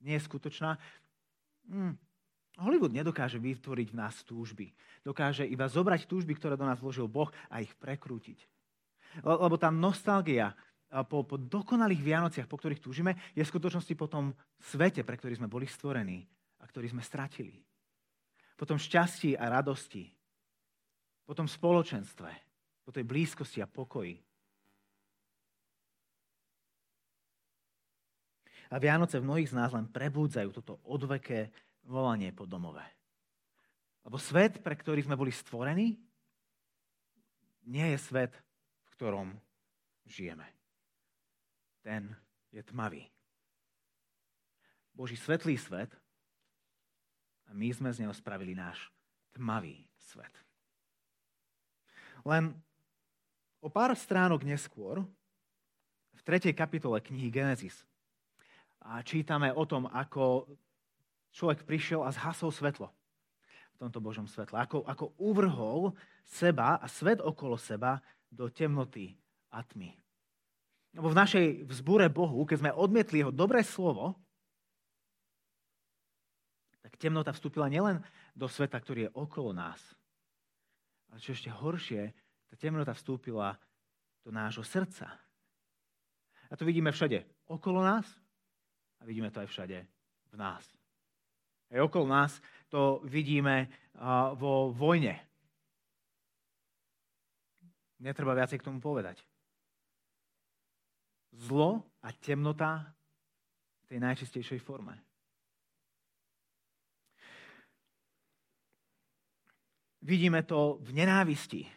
nie 0.00 0.16
je 0.16 0.24
skutočná. 0.24 0.80
Hm. 1.68 1.92
Hollywood 2.58 2.90
nedokáže 2.90 3.38
vytvoriť 3.38 3.88
v 3.94 3.98
nás 3.98 4.26
túžby. 4.26 4.74
Dokáže 5.06 5.46
iba 5.46 5.70
zobrať 5.70 6.10
túžby, 6.10 6.34
ktoré 6.34 6.58
do 6.58 6.66
nás 6.66 6.82
vložil 6.82 7.06
Boh 7.06 7.30
a 7.46 7.62
ich 7.62 7.70
prekrútiť. 7.78 8.42
Lebo 9.22 9.54
tá 9.54 9.70
nostalgia 9.70 10.52
po, 10.88 11.22
po 11.22 11.36
dokonalých 11.36 12.00
Vianociach, 12.00 12.48
po 12.50 12.56
ktorých 12.56 12.82
túžime, 12.82 13.14
je 13.36 13.44
v 13.44 13.50
skutočnosti 13.50 13.94
po 13.94 14.08
tom 14.08 14.32
svete, 14.58 15.04
pre 15.04 15.20
ktorý 15.20 15.36
sme 15.36 15.48
boli 15.48 15.68
stvorení 15.68 16.24
a 16.58 16.64
ktorý 16.66 16.90
sme 16.90 17.04
stratili. 17.04 17.60
Po 18.58 18.66
tom 18.66 18.80
šťastí 18.80 19.38
a 19.38 19.52
radosti, 19.52 20.10
po 21.28 21.36
tom 21.36 21.46
spoločenstve, 21.46 22.30
po 22.82 22.90
tej 22.90 23.04
blízkosti 23.04 23.60
a 23.62 23.68
pokoji. 23.68 24.18
A 28.68 28.76
Vianoce 28.76 29.16
v 29.20 29.24
mnohých 29.28 29.52
z 29.52 29.56
nás 29.56 29.72
len 29.72 29.88
prebúdzajú 29.88 30.52
toto 30.52 30.80
odveké 30.84 31.48
volanie 31.88 32.30
po 32.36 32.44
domove. 32.44 32.84
Lebo 34.04 34.20
svet, 34.20 34.60
pre 34.60 34.76
ktorý 34.76 35.00
sme 35.00 35.16
boli 35.16 35.32
stvorení, 35.32 35.96
nie 37.68 37.86
je 37.92 37.98
svet, 38.00 38.32
v 38.84 38.88
ktorom 38.96 39.28
žijeme. 40.04 40.44
Ten 41.84 42.12
je 42.52 42.60
tmavý. 42.64 43.04
Boží 44.92 45.16
svetlý 45.16 45.56
svet 45.56 45.92
a 47.48 47.56
my 47.56 47.68
sme 47.72 47.88
z 47.92 48.04
neho 48.04 48.12
spravili 48.12 48.52
náš 48.52 48.92
tmavý 49.32 49.84
svet. 49.96 50.32
Len 52.24 52.52
o 53.60 53.68
pár 53.72 53.94
stránok 53.96 54.44
neskôr, 54.44 55.04
v 56.18 56.20
3. 56.26 56.50
kapitole 56.50 56.98
knihy 56.98 57.30
Genesis, 57.30 57.86
a 58.82 59.04
čítame 59.04 59.52
o 59.54 59.62
tom, 59.68 59.86
ako 59.86 60.48
človek 61.32 61.64
prišiel 61.64 62.04
a 62.04 62.14
zhasol 62.14 62.52
svetlo 62.52 62.88
v 63.74 63.86
tomto 63.86 64.02
Božom 64.02 64.26
svetle. 64.26 64.58
Ako, 64.58 64.82
ako 64.82 65.14
uvrhol 65.22 65.94
seba 66.26 66.76
a 66.82 66.86
svet 66.90 67.22
okolo 67.22 67.54
seba 67.54 68.02
do 68.28 68.50
temnoty 68.50 69.14
a 69.54 69.62
tmy. 69.62 69.94
Lebo 70.96 71.12
v 71.12 71.18
našej 71.18 71.46
vzbure 71.68 72.10
Bohu, 72.10 72.42
keď 72.42 72.56
sme 72.58 72.74
odmietli 72.74 73.22
jeho 73.22 73.32
dobré 73.32 73.62
slovo, 73.62 74.18
tak 76.82 76.96
temnota 76.96 77.30
vstúpila 77.30 77.68
nielen 77.68 78.00
do 78.32 78.48
sveta, 78.48 78.80
ktorý 78.80 79.08
je 79.08 79.14
okolo 79.14 79.52
nás, 79.52 79.78
ale 81.12 81.20
čo 81.20 81.36
ešte 81.36 81.52
horšie, 81.52 82.12
tá 82.48 82.54
temnota 82.56 82.96
vstúpila 82.96 83.60
do 84.24 84.32
nášho 84.32 84.64
srdca. 84.64 85.12
A 86.48 86.56
to 86.56 86.64
vidíme 86.64 86.88
všade 86.88 87.28
okolo 87.44 87.84
nás 87.84 88.08
a 89.00 89.04
vidíme 89.04 89.28
to 89.28 89.44
aj 89.44 89.48
všade 89.52 89.78
v 90.32 90.34
nás. 90.36 90.77
Aj 91.68 91.80
okolo 91.84 92.08
nás 92.08 92.40
to 92.72 93.04
vidíme 93.04 93.68
vo 94.36 94.72
vojne. 94.72 95.20
Netreba 97.98 98.32
viacej 98.32 98.62
k 98.62 98.66
tomu 98.66 98.78
povedať. 98.78 99.20
Zlo 101.34 101.84
a 102.00 102.08
temnota 102.14 102.94
v 103.84 103.84
tej 103.90 103.98
najčistejšej 104.00 104.60
forme. 104.64 104.96
Vidíme 109.98 110.40
to 110.46 110.80
v 110.80 110.94
nenávisti, 110.94 111.68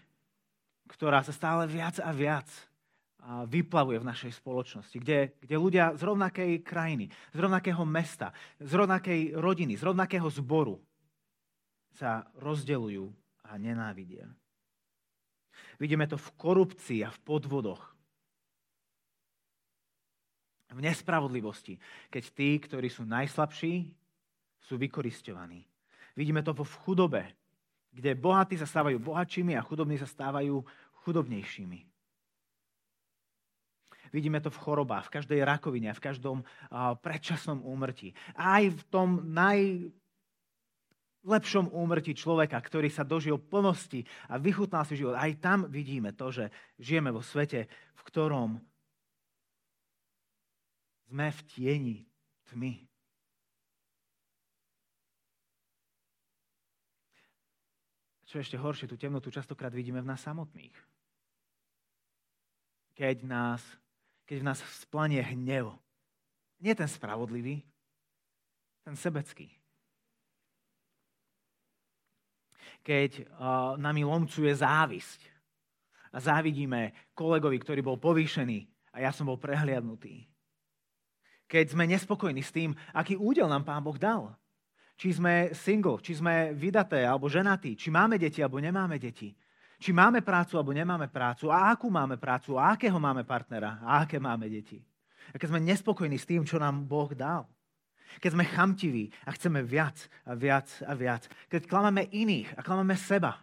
ktorá 0.88 1.20
sa 1.26 1.36
stále 1.36 1.68
viac 1.68 2.00
a 2.00 2.14
viac 2.16 2.48
vyplavuje 3.22 4.01
v 4.01 4.10
našej 4.10 4.34
spoločnosti, 4.42 4.98
kde, 4.98 5.38
kde 5.38 5.56
ľudia 5.56 5.94
z 5.94 6.01
rovnakej 6.01 6.51
krajiny, 6.66 7.13
z 7.34 7.38
rovnakého 7.38 7.86
mesta, 7.86 8.34
z 8.58 8.74
rovnakej 8.74 9.38
rodiny, 9.38 9.78
z 9.78 9.84
rovnakého 9.86 10.25
zboru 10.34 10.82
sa 11.94 12.25
rozdeľujú 12.42 13.06
a 13.46 13.51
nenávidia. 13.62 14.25
Vidíme 15.78 16.10
to 16.10 16.18
v 16.18 16.30
korupcii 16.38 17.06
a 17.06 17.10
v 17.13 17.20
podvodoch. 17.22 17.84
V 20.72 20.80
nespravodlivosti, 20.80 21.75
keď 22.08 22.24
tí, 22.32 22.56
ktorí 22.56 22.88
sú 22.88 23.04
najslabší, 23.04 23.92
sú 24.63 24.80
vykoristovaní. 24.80 25.68
Vidíme 26.16 26.40
to 26.40 26.56
v 26.56 26.63
chudobe, 26.88 27.28
kde 27.92 28.16
bohatí 28.16 28.56
sa 28.56 28.63
stávajú 28.63 29.04
bohatšími 29.04 29.51
a 29.60 29.66
chudobní 29.66 30.00
sa 30.00 30.08
stávajú 30.08 30.63
chudobnejšími. 31.04 31.91
Vidíme 34.12 34.44
to 34.44 34.51
v 34.51 34.60
chorobách, 34.60 35.08
v 35.08 35.24
každej 35.24 35.39
rakovine, 35.48 35.96
v 35.96 36.03
každom 36.03 36.44
predčasnom 37.00 37.63
úmrtí. 37.63 38.12
Aj 38.36 38.68
v 38.68 38.82
tom 38.91 39.24
najlepšom 39.32 41.72
úmrtí 41.72 42.12
človeka, 42.12 42.60
ktorý 42.60 42.91
sa 42.91 43.08
dožil 43.08 43.39
plnosti 43.39 44.03
a 44.27 44.36
vychutnal 44.36 44.84
si 44.84 45.00
život. 45.00 45.15
Aj 45.15 45.32
tam 45.39 45.72
vidíme 45.72 46.12
to, 46.12 46.27
že 46.27 46.51
žijeme 46.75 47.15
vo 47.15 47.24
svete, 47.24 47.72
v 47.72 48.01
ktorom 48.03 48.60
sme 51.08 51.32
v 51.32 51.39
tieni 51.48 52.03
tmy. 52.51 52.91
Čo 58.32 58.39
ešte 58.39 58.56
horšie, 58.56 58.88
tú 58.88 58.96
temnotu 58.96 59.27
častokrát 59.27 59.75
vidíme 59.75 60.00
v 60.00 60.08
nás 60.08 60.24
samotných. 60.24 60.72
Keď, 62.96 63.27
nás, 63.27 63.60
keď 64.25 64.38
v 64.42 64.48
nás 64.48 64.60
splanie 64.82 65.22
hnev. 65.22 65.74
Nie 66.62 66.78
ten 66.78 66.88
spravodlivý, 66.88 67.66
ten 68.86 68.96
sebecký. 68.96 69.50
Keď 72.82 73.12
uh, 73.30 73.78
nami 73.78 74.01
lomcuje 74.01 74.50
závisť 74.53 75.22
a 76.14 76.18
závidíme 76.18 77.14
kolegovi, 77.14 77.62
ktorý 77.62 77.81
bol 77.86 77.98
povýšený 78.01 78.66
a 78.98 79.05
ja 79.05 79.12
som 79.14 79.29
bol 79.29 79.38
prehliadnutý. 79.38 80.25
Keď 81.46 81.66
sme 81.77 81.86
nespokojní 81.86 82.42
s 82.42 82.53
tým, 82.55 82.74
aký 82.96 83.20
údel 83.20 83.46
nám 83.46 83.68
Pán 83.68 83.84
Boh 83.84 84.00
dal 84.00 84.34
či 85.01 85.18
sme 85.18 85.50
single, 85.57 85.98
či 85.98 86.14
sme 86.14 86.53
vydaté 86.53 87.01
alebo 87.01 87.25
ženatí, 87.25 87.74
či 87.74 87.90
máme 87.90 88.22
deti 88.22 88.46
alebo 88.46 88.62
nemáme 88.62 89.01
deti, 89.01 89.34
či 89.81 89.89
máme 89.89 90.22
prácu 90.22 90.61
alebo 90.61 90.77
nemáme 90.77 91.09
prácu, 91.09 91.50
a 91.50 91.74
akú 91.74 91.89
máme 91.89 92.22
prácu, 92.22 92.53
a 92.61 92.77
akého 92.77 93.01
máme 93.01 93.25
partnera, 93.25 93.81
a 93.81 94.05
aké 94.05 94.22
máme 94.22 94.46
deti. 94.46 94.77
A 95.33 95.41
keď 95.41 95.57
sme 95.57 95.65
nespokojní 95.65 96.22
s 96.22 96.29
tým, 96.29 96.46
čo 96.46 96.61
nám 96.61 96.85
Boh 96.85 97.09
dal. 97.17 97.50
Keď 98.22 98.31
sme 98.35 98.46
chamtiví 98.46 99.09
a 99.25 99.33
chceme 99.33 99.65
viac 99.65 99.98
a 100.27 100.37
viac 100.37 100.67
a 100.85 100.94
viac. 100.94 101.25
Keď 101.50 101.65
klamáme 101.65 102.05
iných 102.11 102.59
a 102.59 102.61
klamáme 102.61 102.94
seba. 103.00 103.39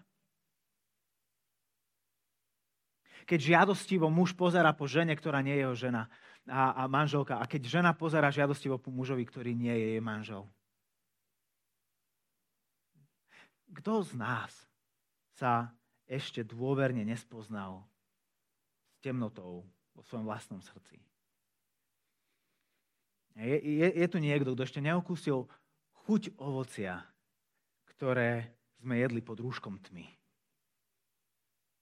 Keď 3.25 3.39
žiadostivo 3.41 4.13
muž 4.13 4.37
pozera 4.37 4.73
po 4.77 4.85
žene, 4.85 5.17
ktorá 5.17 5.41
nie 5.41 5.57
je 5.57 5.63
jeho 5.65 5.77
žena 5.77 6.03
a, 6.45 6.85
a 6.85 6.89
manželka. 6.89 7.41
A 7.41 7.49
keď 7.49 7.81
žena 7.81 7.97
pozera 7.97 8.29
žiadostivo 8.29 8.77
po 8.77 8.93
mužovi, 8.93 9.25
ktorý 9.25 9.57
nie 9.57 9.73
je 9.73 9.87
jej 9.97 10.03
manžel. 10.05 10.45
Kto 13.73 14.05
z 14.05 14.13
nás 14.17 14.53
sa 15.37 15.73
ešte 16.09 16.41
dôverne 16.43 17.05
nespoznal 17.05 17.85
s 18.89 18.99
temnotou 19.05 19.69
vo 19.93 20.03
svojom 20.03 20.25
vlastnom 20.25 20.65
srdci? 20.65 20.97
Je, 23.39 23.55
je, 23.55 23.89
je 23.95 24.07
tu 24.11 24.19
niekto, 24.19 24.57
kto 24.57 24.67
ešte 24.67 24.83
neokúsil 24.83 25.47
chuť 26.09 26.35
ovocia, 26.43 27.07
ktoré 27.95 28.51
sme 28.83 28.99
jedli 28.99 29.23
pod 29.23 29.39
rúškom 29.39 29.79
tmy. 29.79 30.09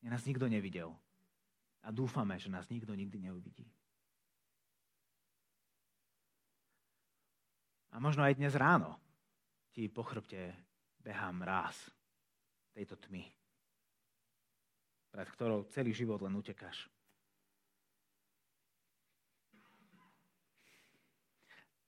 Je 0.04 0.08
nás 0.12 0.20
nikto 0.28 0.44
nevidel. 0.50 0.92
A 1.86 1.94
dúfame, 1.94 2.36
že 2.36 2.50
nás 2.50 2.66
nikto 2.68 2.92
nikdy 2.92 3.30
neuvidí. 3.30 3.64
A 7.94 8.02
možno 8.02 8.26
aj 8.26 8.36
dnes 8.36 8.52
ráno 8.52 9.00
ti 9.72 9.88
po 9.88 10.04
chrbte 10.04 10.52
behá 11.00 11.32
mráz 11.32 11.88
tejto 12.76 12.98
tmy, 13.00 13.24
pred 15.16 15.33
ktorou 15.33 15.64
celý 15.72 15.96
život 15.96 16.20
len 16.20 16.37
utekáš. 16.37 16.92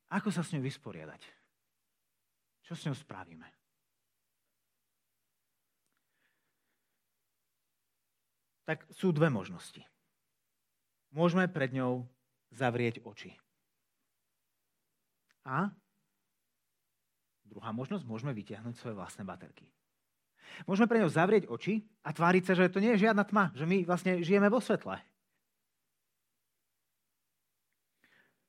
Ako 0.08 0.32
sa 0.32 0.40
s 0.40 0.56
ňou 0.56 0.64
vysporiadať? 0.64 1.20
Čo 2.64 2.72
s 2.72 2.88
ňou 2.88 2.96
spravíme? 2.96 3.44
Tak 8.64 8.88
sú 8.96 9.12
dve 9.12 9.28
možnosti. 9.28 9.84
Môžeme 11.12 11.44
pred 11.52 11.76
ňou 11.76 12.08
zavrieť 12.56 13.04
oči. 13.04 13.36
A 15.44 15.68
Druhá 17.48 17.72
možnosť, 17.72 18.04
môžeme 18.04 18.36
vytiahnuť 18.36 18.76
svoje 18.76 18.94
vlastné 18.94 19.24
baterky. 19.24 19.64
Môžeme 20.64 20.90
pre 20.90 21.00
ňou 21.00 21.10
zavrieť 21.12 21.46
oči 21.48 21.86
a 22.02 22.12
tváriť 22.12 22.42
sa, 22.46 22.52
že 22.58 22.72
to 22.72 22.82
nie 22.82 22.94
je 22.96 23.08
žiadna 23.08 23.24
tma, 23.24 23.54
že 23.54 23.64
my 23.64 23.84
vlastne 23.84 24.20
žijeme 24.20 24.48
vo 24.50 24.58
svetle. 24.58 24.98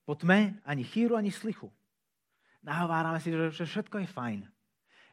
Po 0.10 0.18
tme 0.18 0.58
ani 0.66 0.82
chýru, 0.82 1.14
ani 1.14 1.30
slichu. 1.30 1.70
Nahovárame 2.66 3.22
si, 3.22 3.30
že 3.30 3.64
všetko 3.64 4.02
je 4.04 4.08
fajn. 4.10 4.40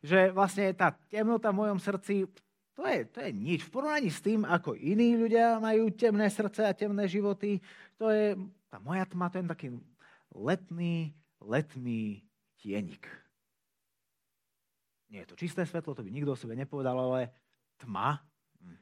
Že 0.01 0.18
vlastne 0.33 0.72
tá 0.72 0.96
temnota 1.12 1.53
v 1.53 1.61
mojom 1.62 1.79
srdci, 1.79 2.25
to 2.77 2.85
je, 2.85 3.09
to 3.09 3.18
je 3.20 3.31
nič. 3.33 3.61
V 3.64 3.72
porovnaní 3.72 4.09
s 4.12 4.25
tým, 4.25 4.44
ako 4.44 4.77
iní 4.77 5.16
ľudia 5.16 5.57
majú 5.61 5.92
temné 5.92 6.29
srdce 6.29 6.64
a 6.64 6.77
temné 6.77 7.09
životy, 7.09 7.61
to 7.96 8.09
je, 8.12 8.37
tá 8.68 8.77
moja 8.81 9.05
tma, 9.09 9.33
to 9.33 9.40
je 9.40 9.49
taký 9.49 9.68
letný, 10.33 11.16
letný 11.40 12.25
tienik. 12.61 13.09
Nie 15.16 15.24
je 15.24 15.33
to 15.33 15.40
čisté 15.40 15.64
svetlo, 15.64 15.96
to 15.96 16.05
by 16.05 16.12
nikto 16.12 16.37
o 16.37 16.37
sebe 16.37 16.52
nepovedal, 16.52 16.92
ale 16.92 17.33
tma. 17.81 18.20
Hm. 18.61 18.76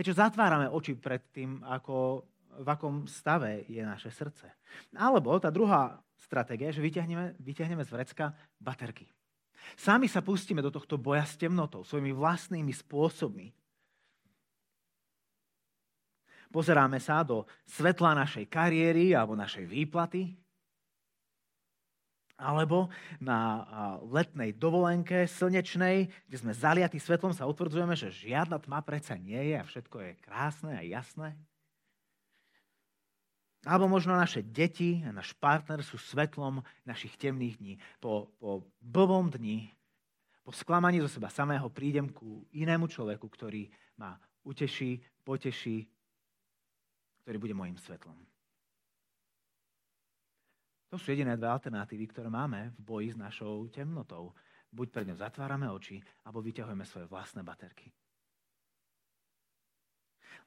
Zatvárame 0.00 0.64
oči 0.72 0.96
pred 0.96 1.28
tým, 1.28 1.60
ako, 1.60 2.24
v 2.64 2.68
akom 2.72 3.04
stave 3.04 3.68
je 3.68 3.84
naše 3.84 4.08
srdce. 4.08 4.48
Alebo 4.96 5.36
tá 5.36 5.52
druhá 5.52 6.00
stratégia, 6.16 6.72
že 6.72 6.80
vyťahneme, 6.80 7.36
vyťahneme 7.36 7.84
z 7.84 7.92
vrecka 7.92 8.32
baterky. 8.56 9.12
Sami 9.76 10.08
sa 10.08 10.24
pustíme 10.24 10.64
do 10.64 10.72
tohto 10.72 10.96
boja 10.96 11.28
s 11.28 11.36
temnotou 11.36 11.84
svojimi 11.84 12.16
vlastnými 12.16 12.72
spôsobmi. 12.72 13.52
Pozeráme 16.48 16.96
sa 16.96 17.20
do 17.20 17.44
svetla 17.68 18.16
našej 18.24 18.48
kariéry 18.48 19.12
alebo 19.12 19.36
našej 19.36 19.68
výplaty, 19.68 20.32
alebo 22.40 22.88
na 23.20 23.68
letnej 24.00 24.56
dovolenke 24.56 25.28
slnečnej, 25.28 26.08
kde 26.26 26.36
sme 26.40 26.56
zaliatí 26.56 26.96
svetlom, 26.96 27.36
sa 27.36 27.44
utvrdzujeme, 27.44 27.92
že 27.92 28.08
žiadna 28.08 28.56
tma 28.56 28.80
predsa 28.80 29.20
nie 29.20 29.52
je 29.52 29.54
a 29.60 29.68
všetko 29.68 29.96
je 30.00 30.10
krásne 30.24 30.72
a 30.72 30.82
jasné. 30.82 31.36
Alebo 33.68 33.92
možno 33.92 34.16
naše 34.16 34.40
deti 34.40 35.04
a 35.04 35.12
náš 35.12 35.36
partner 35.36 35.84
sú 35.84 36.00
svetlom 36.00 36.64
našich 36.88 37.12
temných 37.20 37.60
dní. 37.60 37.74
Po, 38.00 38.32
po 38.40 38.64
blbom 38.80 39.28
dni, 39.28 39.68
po 40.40 40.48
sklamaní 40.56 41.04
zo 41.04 41.12
seba 41.12 41.28
samého 41.28 41.68
prídem 41.68 42.08
ku 42.08 42.48
inému 42.56 42.88
človeku, 42.88 43.28
ktorý 43.28 43.68
ma 44.00 44.16
uteší, 44.48 45.04
poteší, 45.28 45.84
ktorý 47.20 47.36
bude 47.36 47.52
môjim 47.52 47.76
svetlom. 47.76 48.16
To 50.90 50.98
sú 50.98 51.14
jediné 51.14 51.38
dve 51.38 51.46
alternatívy, 51.46 52.10
ktoré 52.10 52.26
máme 52.26 52.74
v 52.74 52.80
boji 52.82 53.08
s 53.14 53.16
našou 53.18 53.70
temnotou. 53.70 54.34
Buď 54.74 54.90
pred 54.90 55.06
ňou 55.06 55.18
zatvárame 55.22 55.70
oči, 55.70 56.02
alebo 56.26 56.42
vyťahujeme 56.42 56.82
svoje 56.82 57.06
vlastné 57.06 57.46
baterky. 57.46 57.94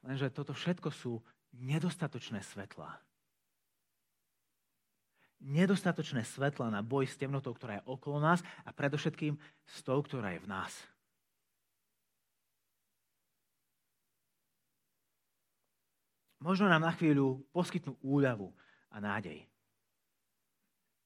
Lenže 0.03 0.27
toto 0.36 0.51
všetko 0.51 0.91
sú 0.91 1.23
nedostatočné 1.56 2.43
svetlá. 2.43 2.99
Nedostatočné 5.43 6.27
svetla 6.27 6.71
na 6.71 6.84
boj 6.84 7.08
s 7.08 7.19
temnotou, 7.19 7.56
ktorá 7.56 7.79
je 7.79 7.88
okolo 7.88 8.19
nás 8.19 8.43
a 8.63 8.71
predovšetkým 8.71 9.36
s 9.67 9.77
tou, 9.84 9.99
ktorá 10.03 10.36
je 10.36 10.43
v 10.43 10.51
nás. 10.51 10.71
Možno 16.43 16.67
nám 16.67 16.84
na 16.84 16.91
chvíľu 16.91 17.39
poskytnú 17.56 17.95
úľavu 18.03 18.51
a 18.91 18.99
nádej. 18.99 19.52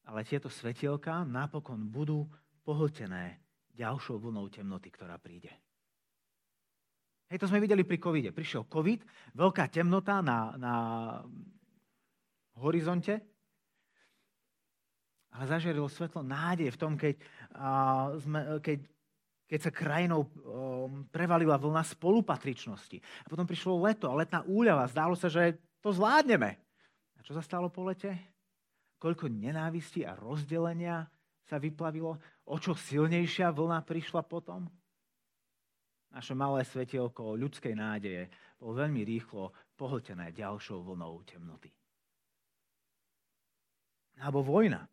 Ale 0.07 0.23
tieto 0.23 0.47
svetielka 0.47 1.27
napokon 1.27 1.91
budú 1.91 2.23
pohltené 2.63 3.43
ďalšou 3.75 4.23
vlnou 4.23 4.47
temnoty, 4.47 4.87
ktorá 4.87 5.19
príde. 5.19 5.51
Hej, 7.27 7.43
to 7.43 7.49
sme 7.51 7.59
videli 7.59 7.83
pri 7.83 7.99
covide. 7.99 8.31
Prišiel 8.31 8.71
covid, 8.71 9.03
veľká 9.35 9.67
temnota 9.67 10.23
na, 10.23 10.55
na 10.55 10.73
horizonte, 12.55 13.19
ale 15.35 15.43
zažerilo 15.43 15.91
svetlo 15.91 16.23
nádej 16.23 16.71
v 16.71 16.79
tom, 16.79 16.95
keď, 16.95 17.19
a, 17.53 17.69
sme, 18.15 18.63
keď 18.63 18.79
keď 19.47 19.59
sa 19.63 19.71
krajinou 19.71 20.27
um, 20.27 21.07
prevalila 21.07 21.55
vlna 21.55 21.79
spolupatričnosti. 21.87 22.99
A 22.99 23.27
potom 23.31 23.47
prišlo 23.47 23.79
leto 23.79 24.11
a 24.11 24.19
letná 24.19 24.43
úľava. 24.43 24.91
Zdálo 24.91 25.15
sa, 25.15 25.31
že 25.31 25.55
to 25.79 25.95
zvládneme. 25.95 26.59
A 27.15 27.19
čo 27.23 27.31
sa 27.31 27.39
stalo 27.39 27.71
po 27.71 27.87
lete? 27.87 28.11
Koľko 28.97 29.29
nenávisti 29.29 30.01
a 30.01 30.17
rozdelenia 30.17 31.05
sa 31.45 31.61
vyplavilo? 31.61 32.17
O 32.49 32.55
čo 32.57 32.73
silnejšia 32.73 33.53
vlna 33.53 33.85
prišla 33.85 34.25
potom? 34.25 34.65
Naše 36.09 36.33
malé 36.33 36.65
svetielko 36.65 37.37
ľudskej 37.37 37.77
nádeje 37.77 38.31
bolo 38.57 38.81
veľmi 38.81 39.05
rýchlo 39.05 39.53
pohltené 39.77 40.33
ďalšou 40.33 40.81
vlnou 40.81 41.21
temnoty. 41.27 41.69
Alebo 44.17 44.41
vojna. 44.41 44.89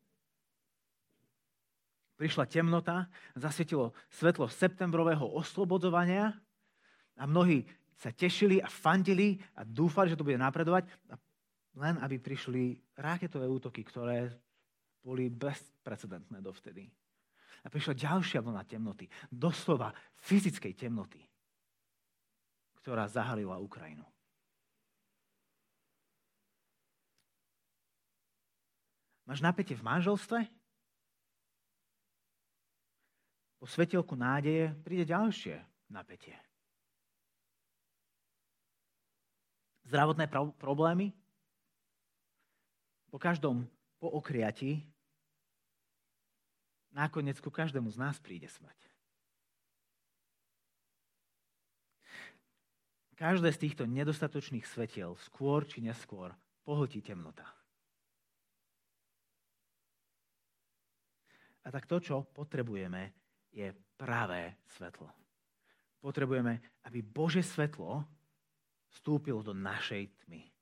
Prišla 2.20 2.44
temnota, 2.44 3.08
zasvietilo 3.34 3.96
svetlo 4.12 4.46
septembrového 4.52 5.24
oslobodzovania 5.24 6.30
a 7.16 7.24
mnohí 7.24 7.64
sa 7.96 8.12
tešili 8.12 8.60
a 8.60 8.68
fandili 8.68 9.40
a 9.56 9.64
dúfali, 9.64 10.12
že 10.12 10.18
to 10.18 10.26
bude 10.26 10.38
napredovať, 10.38 10.86
len 11.74 11.98
aby 11.98 12.22
prišli 12.22 12.78
raketové 12.98 13.46
útoky, 13.50 13.82
ktoré 13.82 14.30
boli 15.02 15.28
bezprecedentné 15.28 16.38
dovtedy. 16.40 16.86
A 17.64 17.72
prišla 17.72 17.96
ďalšia 17.96 18.44
vlna 18.44 18.62
temnoty, 18.68 19.08
doslova 19.32 19.90
fyzickej 20.20 20.72
temnoty, 20.76 21.20
ktorá 22.80 23.08
zahalila 23.08 23.56
Ukrajinu. 23.56 24.04
Máš 29.24 29.40
napätie 29.40 29.72
v 29.72 29.86
manželstve? 29.88 30.44
po 33.64 33.72
svetielku 33.72 34.12
nádeje 34.12 34.76
príde 34.84 35.08
ďalšie 35.08 35.56
napätie. 35.88 36.36
Zdravotné 39.88 40.28
problémy? 40.60 41.16
Po 43.14 43.22
každom 43.22 43.62
po 44.02 44.10
okriati 44.10 44.82
nakoniec 46.90 47.38
ku 47.38 47.46
každému 47.46 47.86
z 47.94 48.02
nás 48.02 48.18
príde 48.18 48.50
smrť. 48.50 48.80
Každé 53.14 53.54
z 53.54 53.62
týchto 53.62 53.86
nedostatočných 53.86 54.66
svetiel 54.66 55.14
skôr 55.22 55.62
či 55.62 55.78
neskôr 55.78 56.34
pohltí 56.66 56.98
temnota. 57.06 57.46
A 61.62 61.70
tak 61.70 61.86
to, 61.86 62.02
čo 62.02 62.26
potrebujeme, 62.34 63.14
je 63.54 63.70
pravé 63.94 64.58
svetlo. 64.74 65.06
Potrebujeme, 66.02 66.82
aby 66.82 66.98
Bože 66.98 67.46
svetlo 67.46 68.02
vstúpilo 68.90 69.38
do 69.46 69.54
našej 69.54 70.10
tmy. 70.26 70.53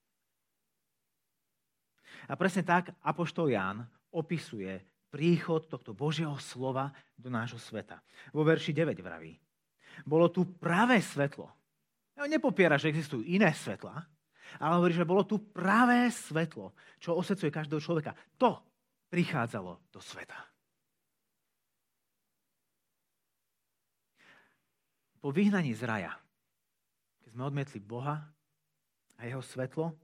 A 2.30 2.34
presne 2.38 2.62
tak 2.62 2.94
Apoštol 3.02 3.54
Ján 3.54 3.86
opisuje 4.12 4.82
príchod 5.12 5.66
tohto 5.68 5.92
Božieho 5.92 6.36
slova 6.38 6.92
do 7.18 7.28
nášho 7.28 7.58
sveta. 7.58 8.00
Vo 8.32 8.46
verši 8.46 8.72
9 8.72 8.96
vraví. 9.00 9.36
Bolo 10.08 10.32
tu 10.32 10.48
pravé 10.56 11.00
svetlo. 11.04 11.50
Ja 12.16 12.24
nepopiera, 12.28 12.80
že 12.80 12.88
existujú 12.88 13.24
iné 13.24 13.52
svetla, 13.52 14.04
ale 14.60 14.72
hovorí, 14.76 14.92
že 14.96 15.08
bolo 15.08 15.24
tu 15.24 15.40
pravé 15.52 16.08
svetlo, 16.08 16.72
čo 16.96 17.16
osvecuje 17.16 17.52
každého 17.52 17.80
človeka. 17.80 18.12
To 18.40 18.60
prichádzalo 19.12 19.92
do 19.92 20.00
sveta. 20.00 20.52
po 25.22 25.30
vyhnaní 25.30 25.70
z 25.70 25.86
raja, 25.86 26.18
keď 27.22 27.30
sme 27.30 27.46
odmietli 27.46 27.78
Boha 27.78 28.26
a 29.14 29.22
jeho 29.22 29.38
svetlo, 29.38 29.94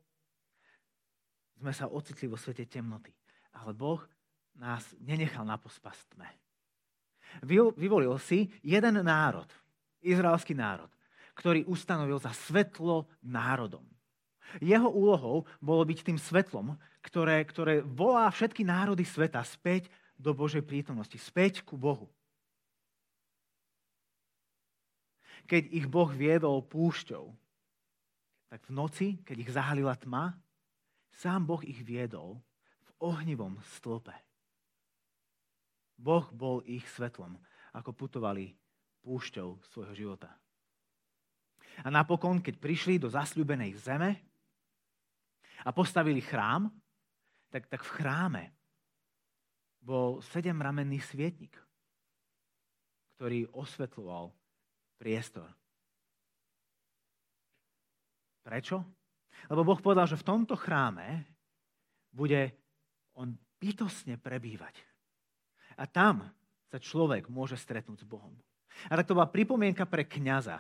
sme 1.59 1.75
sa 1.75 1.91
ocitli 1.91 2.31
vo 2.31 2.39
svete 2.39 2.65
temnoty. 2.65 3.11
Ale 3.59 3.75
Boh 3.75 4.01
nás 4.55 4.87
nenechal 5.03 5.43
na 5.43 5.59
pospas 5.59 5.99
tme. 6.15 6.27
Vyvolil 7.77 8.17
si 8.23 8.49
jeden 8.65 9.03
národ, 9.05 9.47
izraelský 10.01 10.57
národ, 10.57 10.89
ktorý 11.37 11.67
ustanovil 11.69 12.17
za 12.23 12.33
svetlo 12.33 13.05
národom. 13.21 13.85
Jeho 14.65 14.89
úlohou 14.89 15.45
bolo 15.61 15.85
byť 15.85 15.99
tým 16.09 16.17
svetlom, 16.17 16.73
ktoré, 17.05 17.45
ktoré 17.45 17.85
volá 17.85 18.33
všetky 18.33 18.65
národy 18.65 19.05
sveta 19.05 19.45
späť 19.45 19.93
do 20.17 20.33
Božej 20.33 20.65
prítomnosti, 20.65 21.21
späť 21.21 21.61
ku 21.61 21.77
Bohu. 21.77 22.09
keď 25.49 25.73
ich 25.73 25.89
Boh 25.89 26.13
viedol 26.13 26.61
púšťou, 26.69 27.33
tak 28.53 28.61
v 28.69 28.71
noci, 28.71 29.07
keď 29.25 29.37
ich 29.41 29.51
zahalila 29.51 29.97
tma, 29.97 30.37
sám 31.19 31.51
Boh 31.51 31.59
ich 31.67 31.83
viedol 31.83 32.39
v 32.87 32.91
ohnivom 33.11 33.59
stĺpe. 33.75 34.15
Boh 35.99 36.31
bol 36.31 36.63
ich 36.63 36.87
svetlom, 36.95 37.35
ako 37.75 37.91
putovali 37.91 38.55
púšťou 39.03 39.59
svojho 39.67 39.95
života. 39.99 40.31
A 41.83 41.91
napokon, 41.91 42.39
keď 42.39 42.55
prišli 42.63 43.03
do 43.03 43.11
zasľúbenej 43.11 43.75
zeme 43.75 44.15
a 45.67 45.75
postavili 45.75 46.23
chrám, 46.23 46.71
tak, 47.51 47.67
tak 47.67 47.83
v 47.83 47.95
chráme 47.99 48.45
bol 49.83 50.23
sedemramenný 50.23 51.03
svietnik, 51.03 51.55
ktorý 53.19 53.51
osvetľoval 53.51 54.31
priestor. 54.99 55.51
Prečo? 58.47 58.98
Lebo 59.47 59.63
Boh 59.63 59.79
povedal, 59.79 60.11
že 60.11 60.19
v 60.19 60.27
tomto 60.27 60.59
chráme 60.59 61.23
bude 62.11 62.51
on 63.15 63.39
bytosne 63.63 64.19
prebývať. 64.19 64.75
A 65.79 65.87
tam 65.87 66.27
sa 66.67 66.83
človek 66.83 67.31
môže 67.31 67.55
stretnúť 67.55 68.03
s 68.03 68.09
Bohom. 68.09 68.35
A 68.91 68.99
tak 68.99 69.07
to 69.07 69.17
bola 69.17 69.31
pripomienka 69.31 69.87
pre 69.87 70.07
kňaza, 70.07 70.59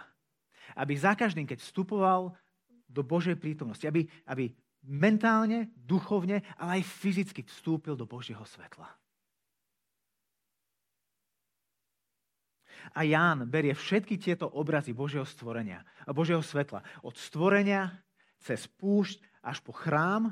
aby 0.78 0.94
za 0.94 1.18
každým, 1.18 1.46
keď 1.46 1.62
vstupoval 1.62 2.34
do 2.88 3.02
Božej 3.04 3.36
prítomnosti, 3.36 3.84
aby, 3.84 4.08
aby 4.26 4.50
mentálne, 4.86 5.70
duchovne, 5.76 6.42
ale 6.56 6.80
aj 6.80 6.88
fyzicky 6.88 7.44
vstúpil 7.44 7.94
do 7.94 8.08
Božieho 8.08 8.42
svetla. 8.42 8.88
A 12.96 13.04
Ján 13.04 13.44
berie 13.50 13.76
všetky 13.76 14.16
tieto 14.16 14.48
obrazy 14.48 14.96
Božieho 14.96 15.28
stvorenia 15.28 15.84
a 16.08 16.16
Božieho 16.16 16.40
svetla. 16.40 16.80
Od 17.04 17.12
stvorenia 17.12 17.92
cez 18.42 18.66
púšť 18.66 19.20
až 19.42 19.59
po 19.62 19.72
chrám 19.74 20.31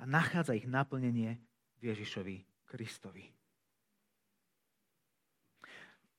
a 0.00 0.02
nachádza 0.08 0.56
ich 0.56 0.64
naplnenie 0.64 1.36
v 1.80 1.92
Ježišovi 1.92 2.36
Kristovi. 2.68 3.28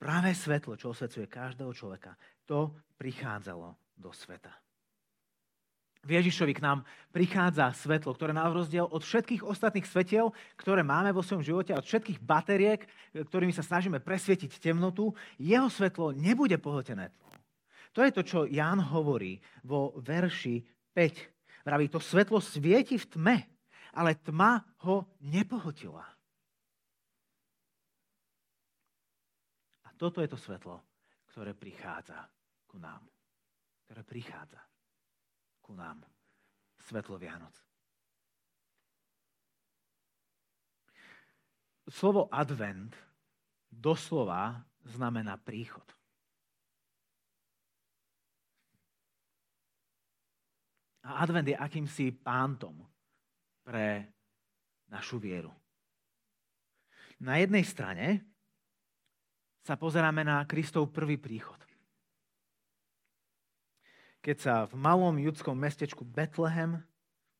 Práve 0.01 0.33
svetlo, 0.33 0.73
čo 0.77 0.97
osvecuje 0.97 1.29
každého 1.29 1.69
človeka, 1.77 2.17
to 2.49 2.73
prichádzalo 2.97 3.77
do 3.93 4.09
sveta. 4.09 4.49
V 6.01 6.17
Ježišovi 6.17 6.57
k 6.57 6.65
nám 6.65 6.81
prichádza 7.13 7.69
svetlo, 7.77 8.17
ktoré 8.17 8.33
na 8.33 8.49
rozdiel 8.49 8.89
od 8.89 9.05
všetkých 9.05 9.45
ostatných 9.45 9.85
svetiel, 9.85 10.33
ktoré 10.57 10.81
máme 10.81 11.13
vo 11.13 11.21
svojom 11.21 11.45
živote, 11.45 11.77
od 11.77 11.85
všetkých 11.85 12.17
bateriek, 12.17 12.89
ktorými 13.13 13.53
sa 13.53 13.61
snažíme 13.61 14.01
presvietiť 14.01 14.57
temnotu, 14.57 15.13
jeho 15.37 15.69
svetlo 15.69 16.09
nebude 16.17 16.57
pohltené. 16.57 17.13
To 17.91 17.99
je 18.07 18.11
to, 18.15 18.21
čo 18.23 18.39
Ján 18.47 18.79
hovorí 18.79 19.35
vo 19.67 19.91
verši 19.99 20.63
5. 20.95 21.67
Vraví, 21.67 21.91
to 21.91 21.99
svetlo 21.99 22.39
svieti 22.39 22.95
v 22.95 23.05
tme, 23.05 23.37
ale 23.93 24.15
tma 24.15 24.63
ho 24.87 25.19
nepohltila. 25.27 26.05
A 29.85 29.89
toto 29.99 30.23
je 30.23 30.29
to 30.31 30.39
svetlo, 30.39 30.79
ktoré 31.29 31.51
prichádza 31.51 32.17
ku 32.65 32.79
nám. 32.79 33.03
Ktoré 33.85 34.07
prichádza 34.07 34.61
ku 35.59 35.75
nám 35.75 35.99
svetlo 36.79 37.19
Vianoc. 37.19 37.53
Slovo 41.91 42.31
advent 42.31 42.95
doslova 43.67 44.63
znamená 44.87 45.35
príchod. 45.35 45.83
A 51.01 51.25
advent 51.25 51.47
je 51.49 51.57
akýmsi 51.57 52.13
pántom 52.13 52.77
pre 53.65 54.05
našu 54.89 55.17
vieru. 55.17 55.49
Na 57.21 57.37
jednej 57.37 57.65
strane 57.65 58.21
sa 59.61 59.77
pozeráme 59.77 60.25
na 60.25 60.41
Kristov 60.45 60.89
prvý 60.89 61.21
príchod 61.21 61.61
keď 64.21 64.37
sa 64.37 64.55
v 64.69 64.77
malom 64.77 65.17
judskom 65.17 65.57
mestečku 65.57 66.05
Betlehem 66.05 66.77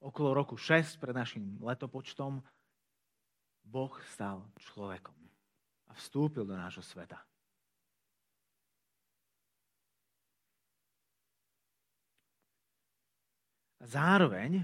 okolo 0.02 0.34
roku 0.34 0.58
6 0.58 0.98
pred 0.98 1.14
našim 1.14 1.62
letopočtom 1.62 2.42
Boh 3.62 3.94
stal 4.10 4.42
človekom 4.58 5.14
a 5.88 5.92
vstúpil 5.94 6.42
do 6.42 6.58
nášho 6.58 6.82
sveta. 6.82 7.22
Zároveň 13.86 14.62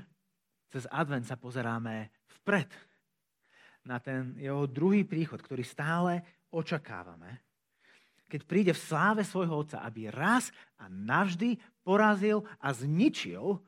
cez 0.70 0.86
advent 0.92 1.26
sa 1.26 1.40
pozeráme 1.40 2.12
vpred 2.42 2.70
na 3.88 3.98
ten 4.04 4.36
jeho 4.36 4.68
druhý 4.68 5.08
príchod, 5.08 5.40
ktorý 5.40 5.64
stále 5.64 6.22
očakávame 6.52 7.48
keď 8.28 8.42
príde 8.44 8.72
v 8.76 8.84
sláve 8.84 9.24
svojho 9.24 9.64
Otca, 9.64 9.80
aby 9.88 10.12
raz 10.12 10.52
a 10.84 10.92
navždy 10.92 11.56
porazil 11.82 12.44
a 12.60 12.76
zničil 12.76 13.64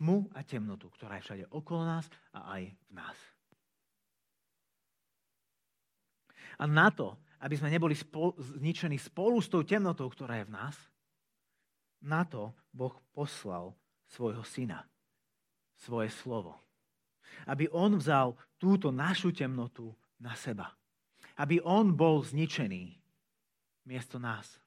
tmu 0.00 0.32
a 0.32 0.40
temnotu, 0.40 0.88
ktorá 0.88 1.20
je 1.20 1.24
všade 1.28 1.44
okolo 1.52 1.84
nás 1.84 2.08
a 2.32 2.56
aj 2.56 2.62
v 2.72 2.92
nás. 2.96 3.18
A 6.60 6.64
na 6.64 6.88
to, 6.88 7.20
aby 7.40 7.56
sme 7.56 7.72
neboli 7.72 7.92
spol- 7.92 8.36
zničení 8.36 8.96
spolu 8.96 9.40
s 9.40 9.48
tou 9.48 9.64
temnotou, 9.64 10.08
ktorá 10.08 10.40
je 10.40 10.48
v 10.48 10.56
nás, 10.56 10.76
na 12.00 12.24
to 12.24 12.56
Boh 12.72 12.96
poslal 13.12 13.76
svojho 14.10 14.42
syna, 14.42 14.82
svoje 15.78 16.10
slovo. 16.10 16.58
Aby 17.46 17.70
on 17.70 17.96
vzal 17.96 18.34
túto 18.58 18.90
našu 18.90 19.30
temnotu 19.30 19.94
na 20.18 20.34
seba. 20.34 20.74
Aby 21.38 21.62
on 21.62 21.94
bol 21.94 22.20
zničený 22.20 23.00
miesto 23.86 24.20
nás. 24.20 24.60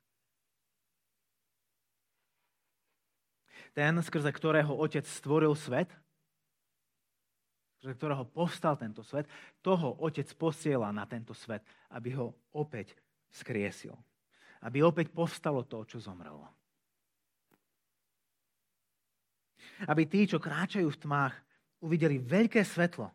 Ten, 3.74 3.98
skrze 4.02 4.30
ktorého 4.30 4.74
Otec 4.74 5.06
stvoril 5.06 5.54
svet, 5.58 5.90
skrze 7.82 7.94
ktorého 7.98 8.24
povstal 8.26 8.78
tento 8.78 9.02
svet, 9.02 9.26
toho 9.66 9.98
Otec 10.02 10.30
posiela 10.38 10.94
na 10.94 11.10
tento 11.10 11.34
svet, 11.34 11.66
aby 11.90 12.14
ho 12.16 12.38
opäť 12.54 12.94
skriesil. 13.34 13.98
Aby 14.62 14.86
opäť 14.86 15.12
povstalo 15.12 15.66
to, 15.66 15.84
čo 15.84 16.00
zomrelo. 16.00 16.63
Aby 19.90 20.06
tí, 20.06 20.30
čo 20.30 20.38
kráčajú 20.38 20.88
v 20.90 21.02
tmách, 21.02 21.34
uvideli 21.84 22.22
veľké 22.22 22.62
svetlo. 22.62 23.10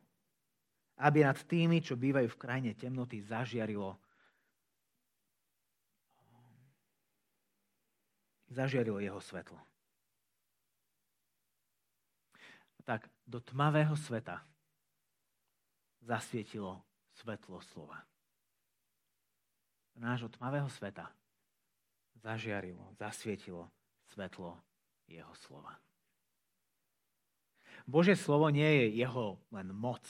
Aby 0.98 1.24
nad 1.24 1.38
tými, 1.46 1.78
čo 1.78 1.94
bývajú 1.94 2.28
v 2.28 2.40
krajine 2.40 2.72
temnoty, 2.74 3.22
zažiarilo 3.22 3.96
zažiarilo 8.48 9.00
jeho 9.00 9.20
svetlo. 9.20 9.60
Tak 12.84 13.04
do 13.28 13.40
tmavého 13.44 13.92
sveta 13.92 14.40
zasvietilo 16.00 16.80
svetlo 17.12 17.60
slova. 17.60 18.00
Nášho 19.98 20.32
tmavého 20.32 20.70
sveta 20.72 21.12
zažiarilo, 22.16 22.94
zasvietilo 22.96 23.68
svetlo 24.08 24.56
jeho 25.04 25.34
slova. 25.36 25.76
Bože 27.88 28.20
slovo 28.20 28.52
nie 28.52 28.68
je 28.68 29.00
jeho 29.00 29.40
len 29.48 29.72
moc. 29.72 30.04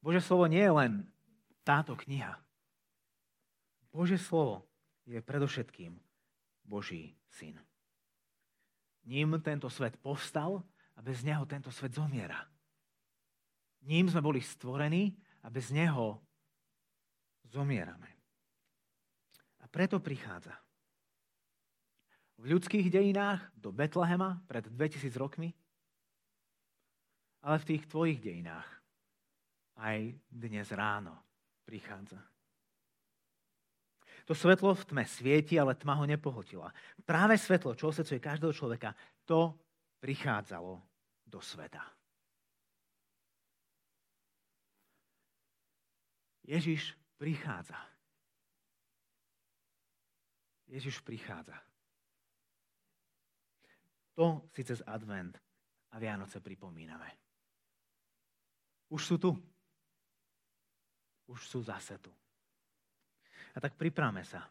Bože 0.00 0.24
slovo 0.24 0.48
nie 0.48 0.64
je 0.64 0.72
len 0.72 0.92
táto 1.60 1.92
kniha. 1.92 2.40
Bože 3.92 4.16
slovo 4.16 4.64
je 5.04 5.20
predovšetkým 5.20 6.00
Boží 6.64 7.12
syn. 7.28 7.60
Ním 9.04 9.36
tento 9.44 9.68
svet 9.68 10.00
povstal 10.00 10.64
a 10.96 11.04
bez 11.04 11.20
neho 11.20 11.44
tento 11.44 11.68
svet 11.68 11.92
zomiera. 11.92 12.48
Ním 13.84 14.08
sme 14.08 14.24
boli 14.24 14.40
stvorení 14.40 15.12
a 15.44 15.52
bez 15.52 15.68
neho 15.68 16.24
zomierame. 17.52 18.16
A 19.60 19.68
preto 19.68 20.00
prichádza. 20.00 20.56
V 22.40 22.48
ľudských 22.48 22.88
dejinách 22.88 23.52
do 23.52 23.68
Betlehema 23.68 24.40
pred 24.48 24.64
2000 24.64 25.12
rokmi, 25.20 25.52
ale 27.44 27.56
v 27.60 27.68
tých 27.74 27.82
tvojich 27.88 28.20
dejinách 28.20 28.68
aj 29.80 30.12
dnes 30.28 30.68
ráno 30.76 31.16
prichádza. 31.64 32.20
To 34.28 34.36
svetlo 34.36 34.76
v 34.76 34.86
tme 34.86 35.04
svieti, 35.08 35.56
ale 35.56 35.74
tma 35.74 35.96
ho 35.98 36.04
nepohltila. 36.06 36.70
Práve 37.02 37.34
svetlo, 37.40 37.74
čo 37.74 37.90
osvecuje 37.90 38.20
každého 38.22 38.52
človeka, 38.52 38.94
to 39.26 39.56
prichádzalo 39.98 40.78
do 41.26 41.40
sveta. 41.40 41.82
Ježiš 46.46 46.94
prichádza. 47.18 47.78
Ježiš 50.70 51.02
prichádza. 51.02 51.58
To 54.14 54.46
si 54.50 54.62
cez 54.62 54.82
advent 54.86 55.38
a 55.90 55.98
Vianoce 55.98 56.38
pripomíname. 56.38 57.29
Už 58.90 59.02
sú 59.06 59.16
tu. 59.16 59.30
Už 61.30 61.40
sú 61.46 61.62
zase 61.62 61.94
tu. 62.02 62.10
A 63.54 63.58
tak 63.62 63.78
pripravme 63.78 64.26
sa, 64.26 64.46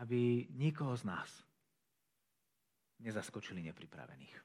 aby 0.00 0.48
nikoho 0.52 0.92
z 0.96 1.04
nás 1.08 1.30
nezaskočili 3.00 3.64
nepripravených. 3.64 4.36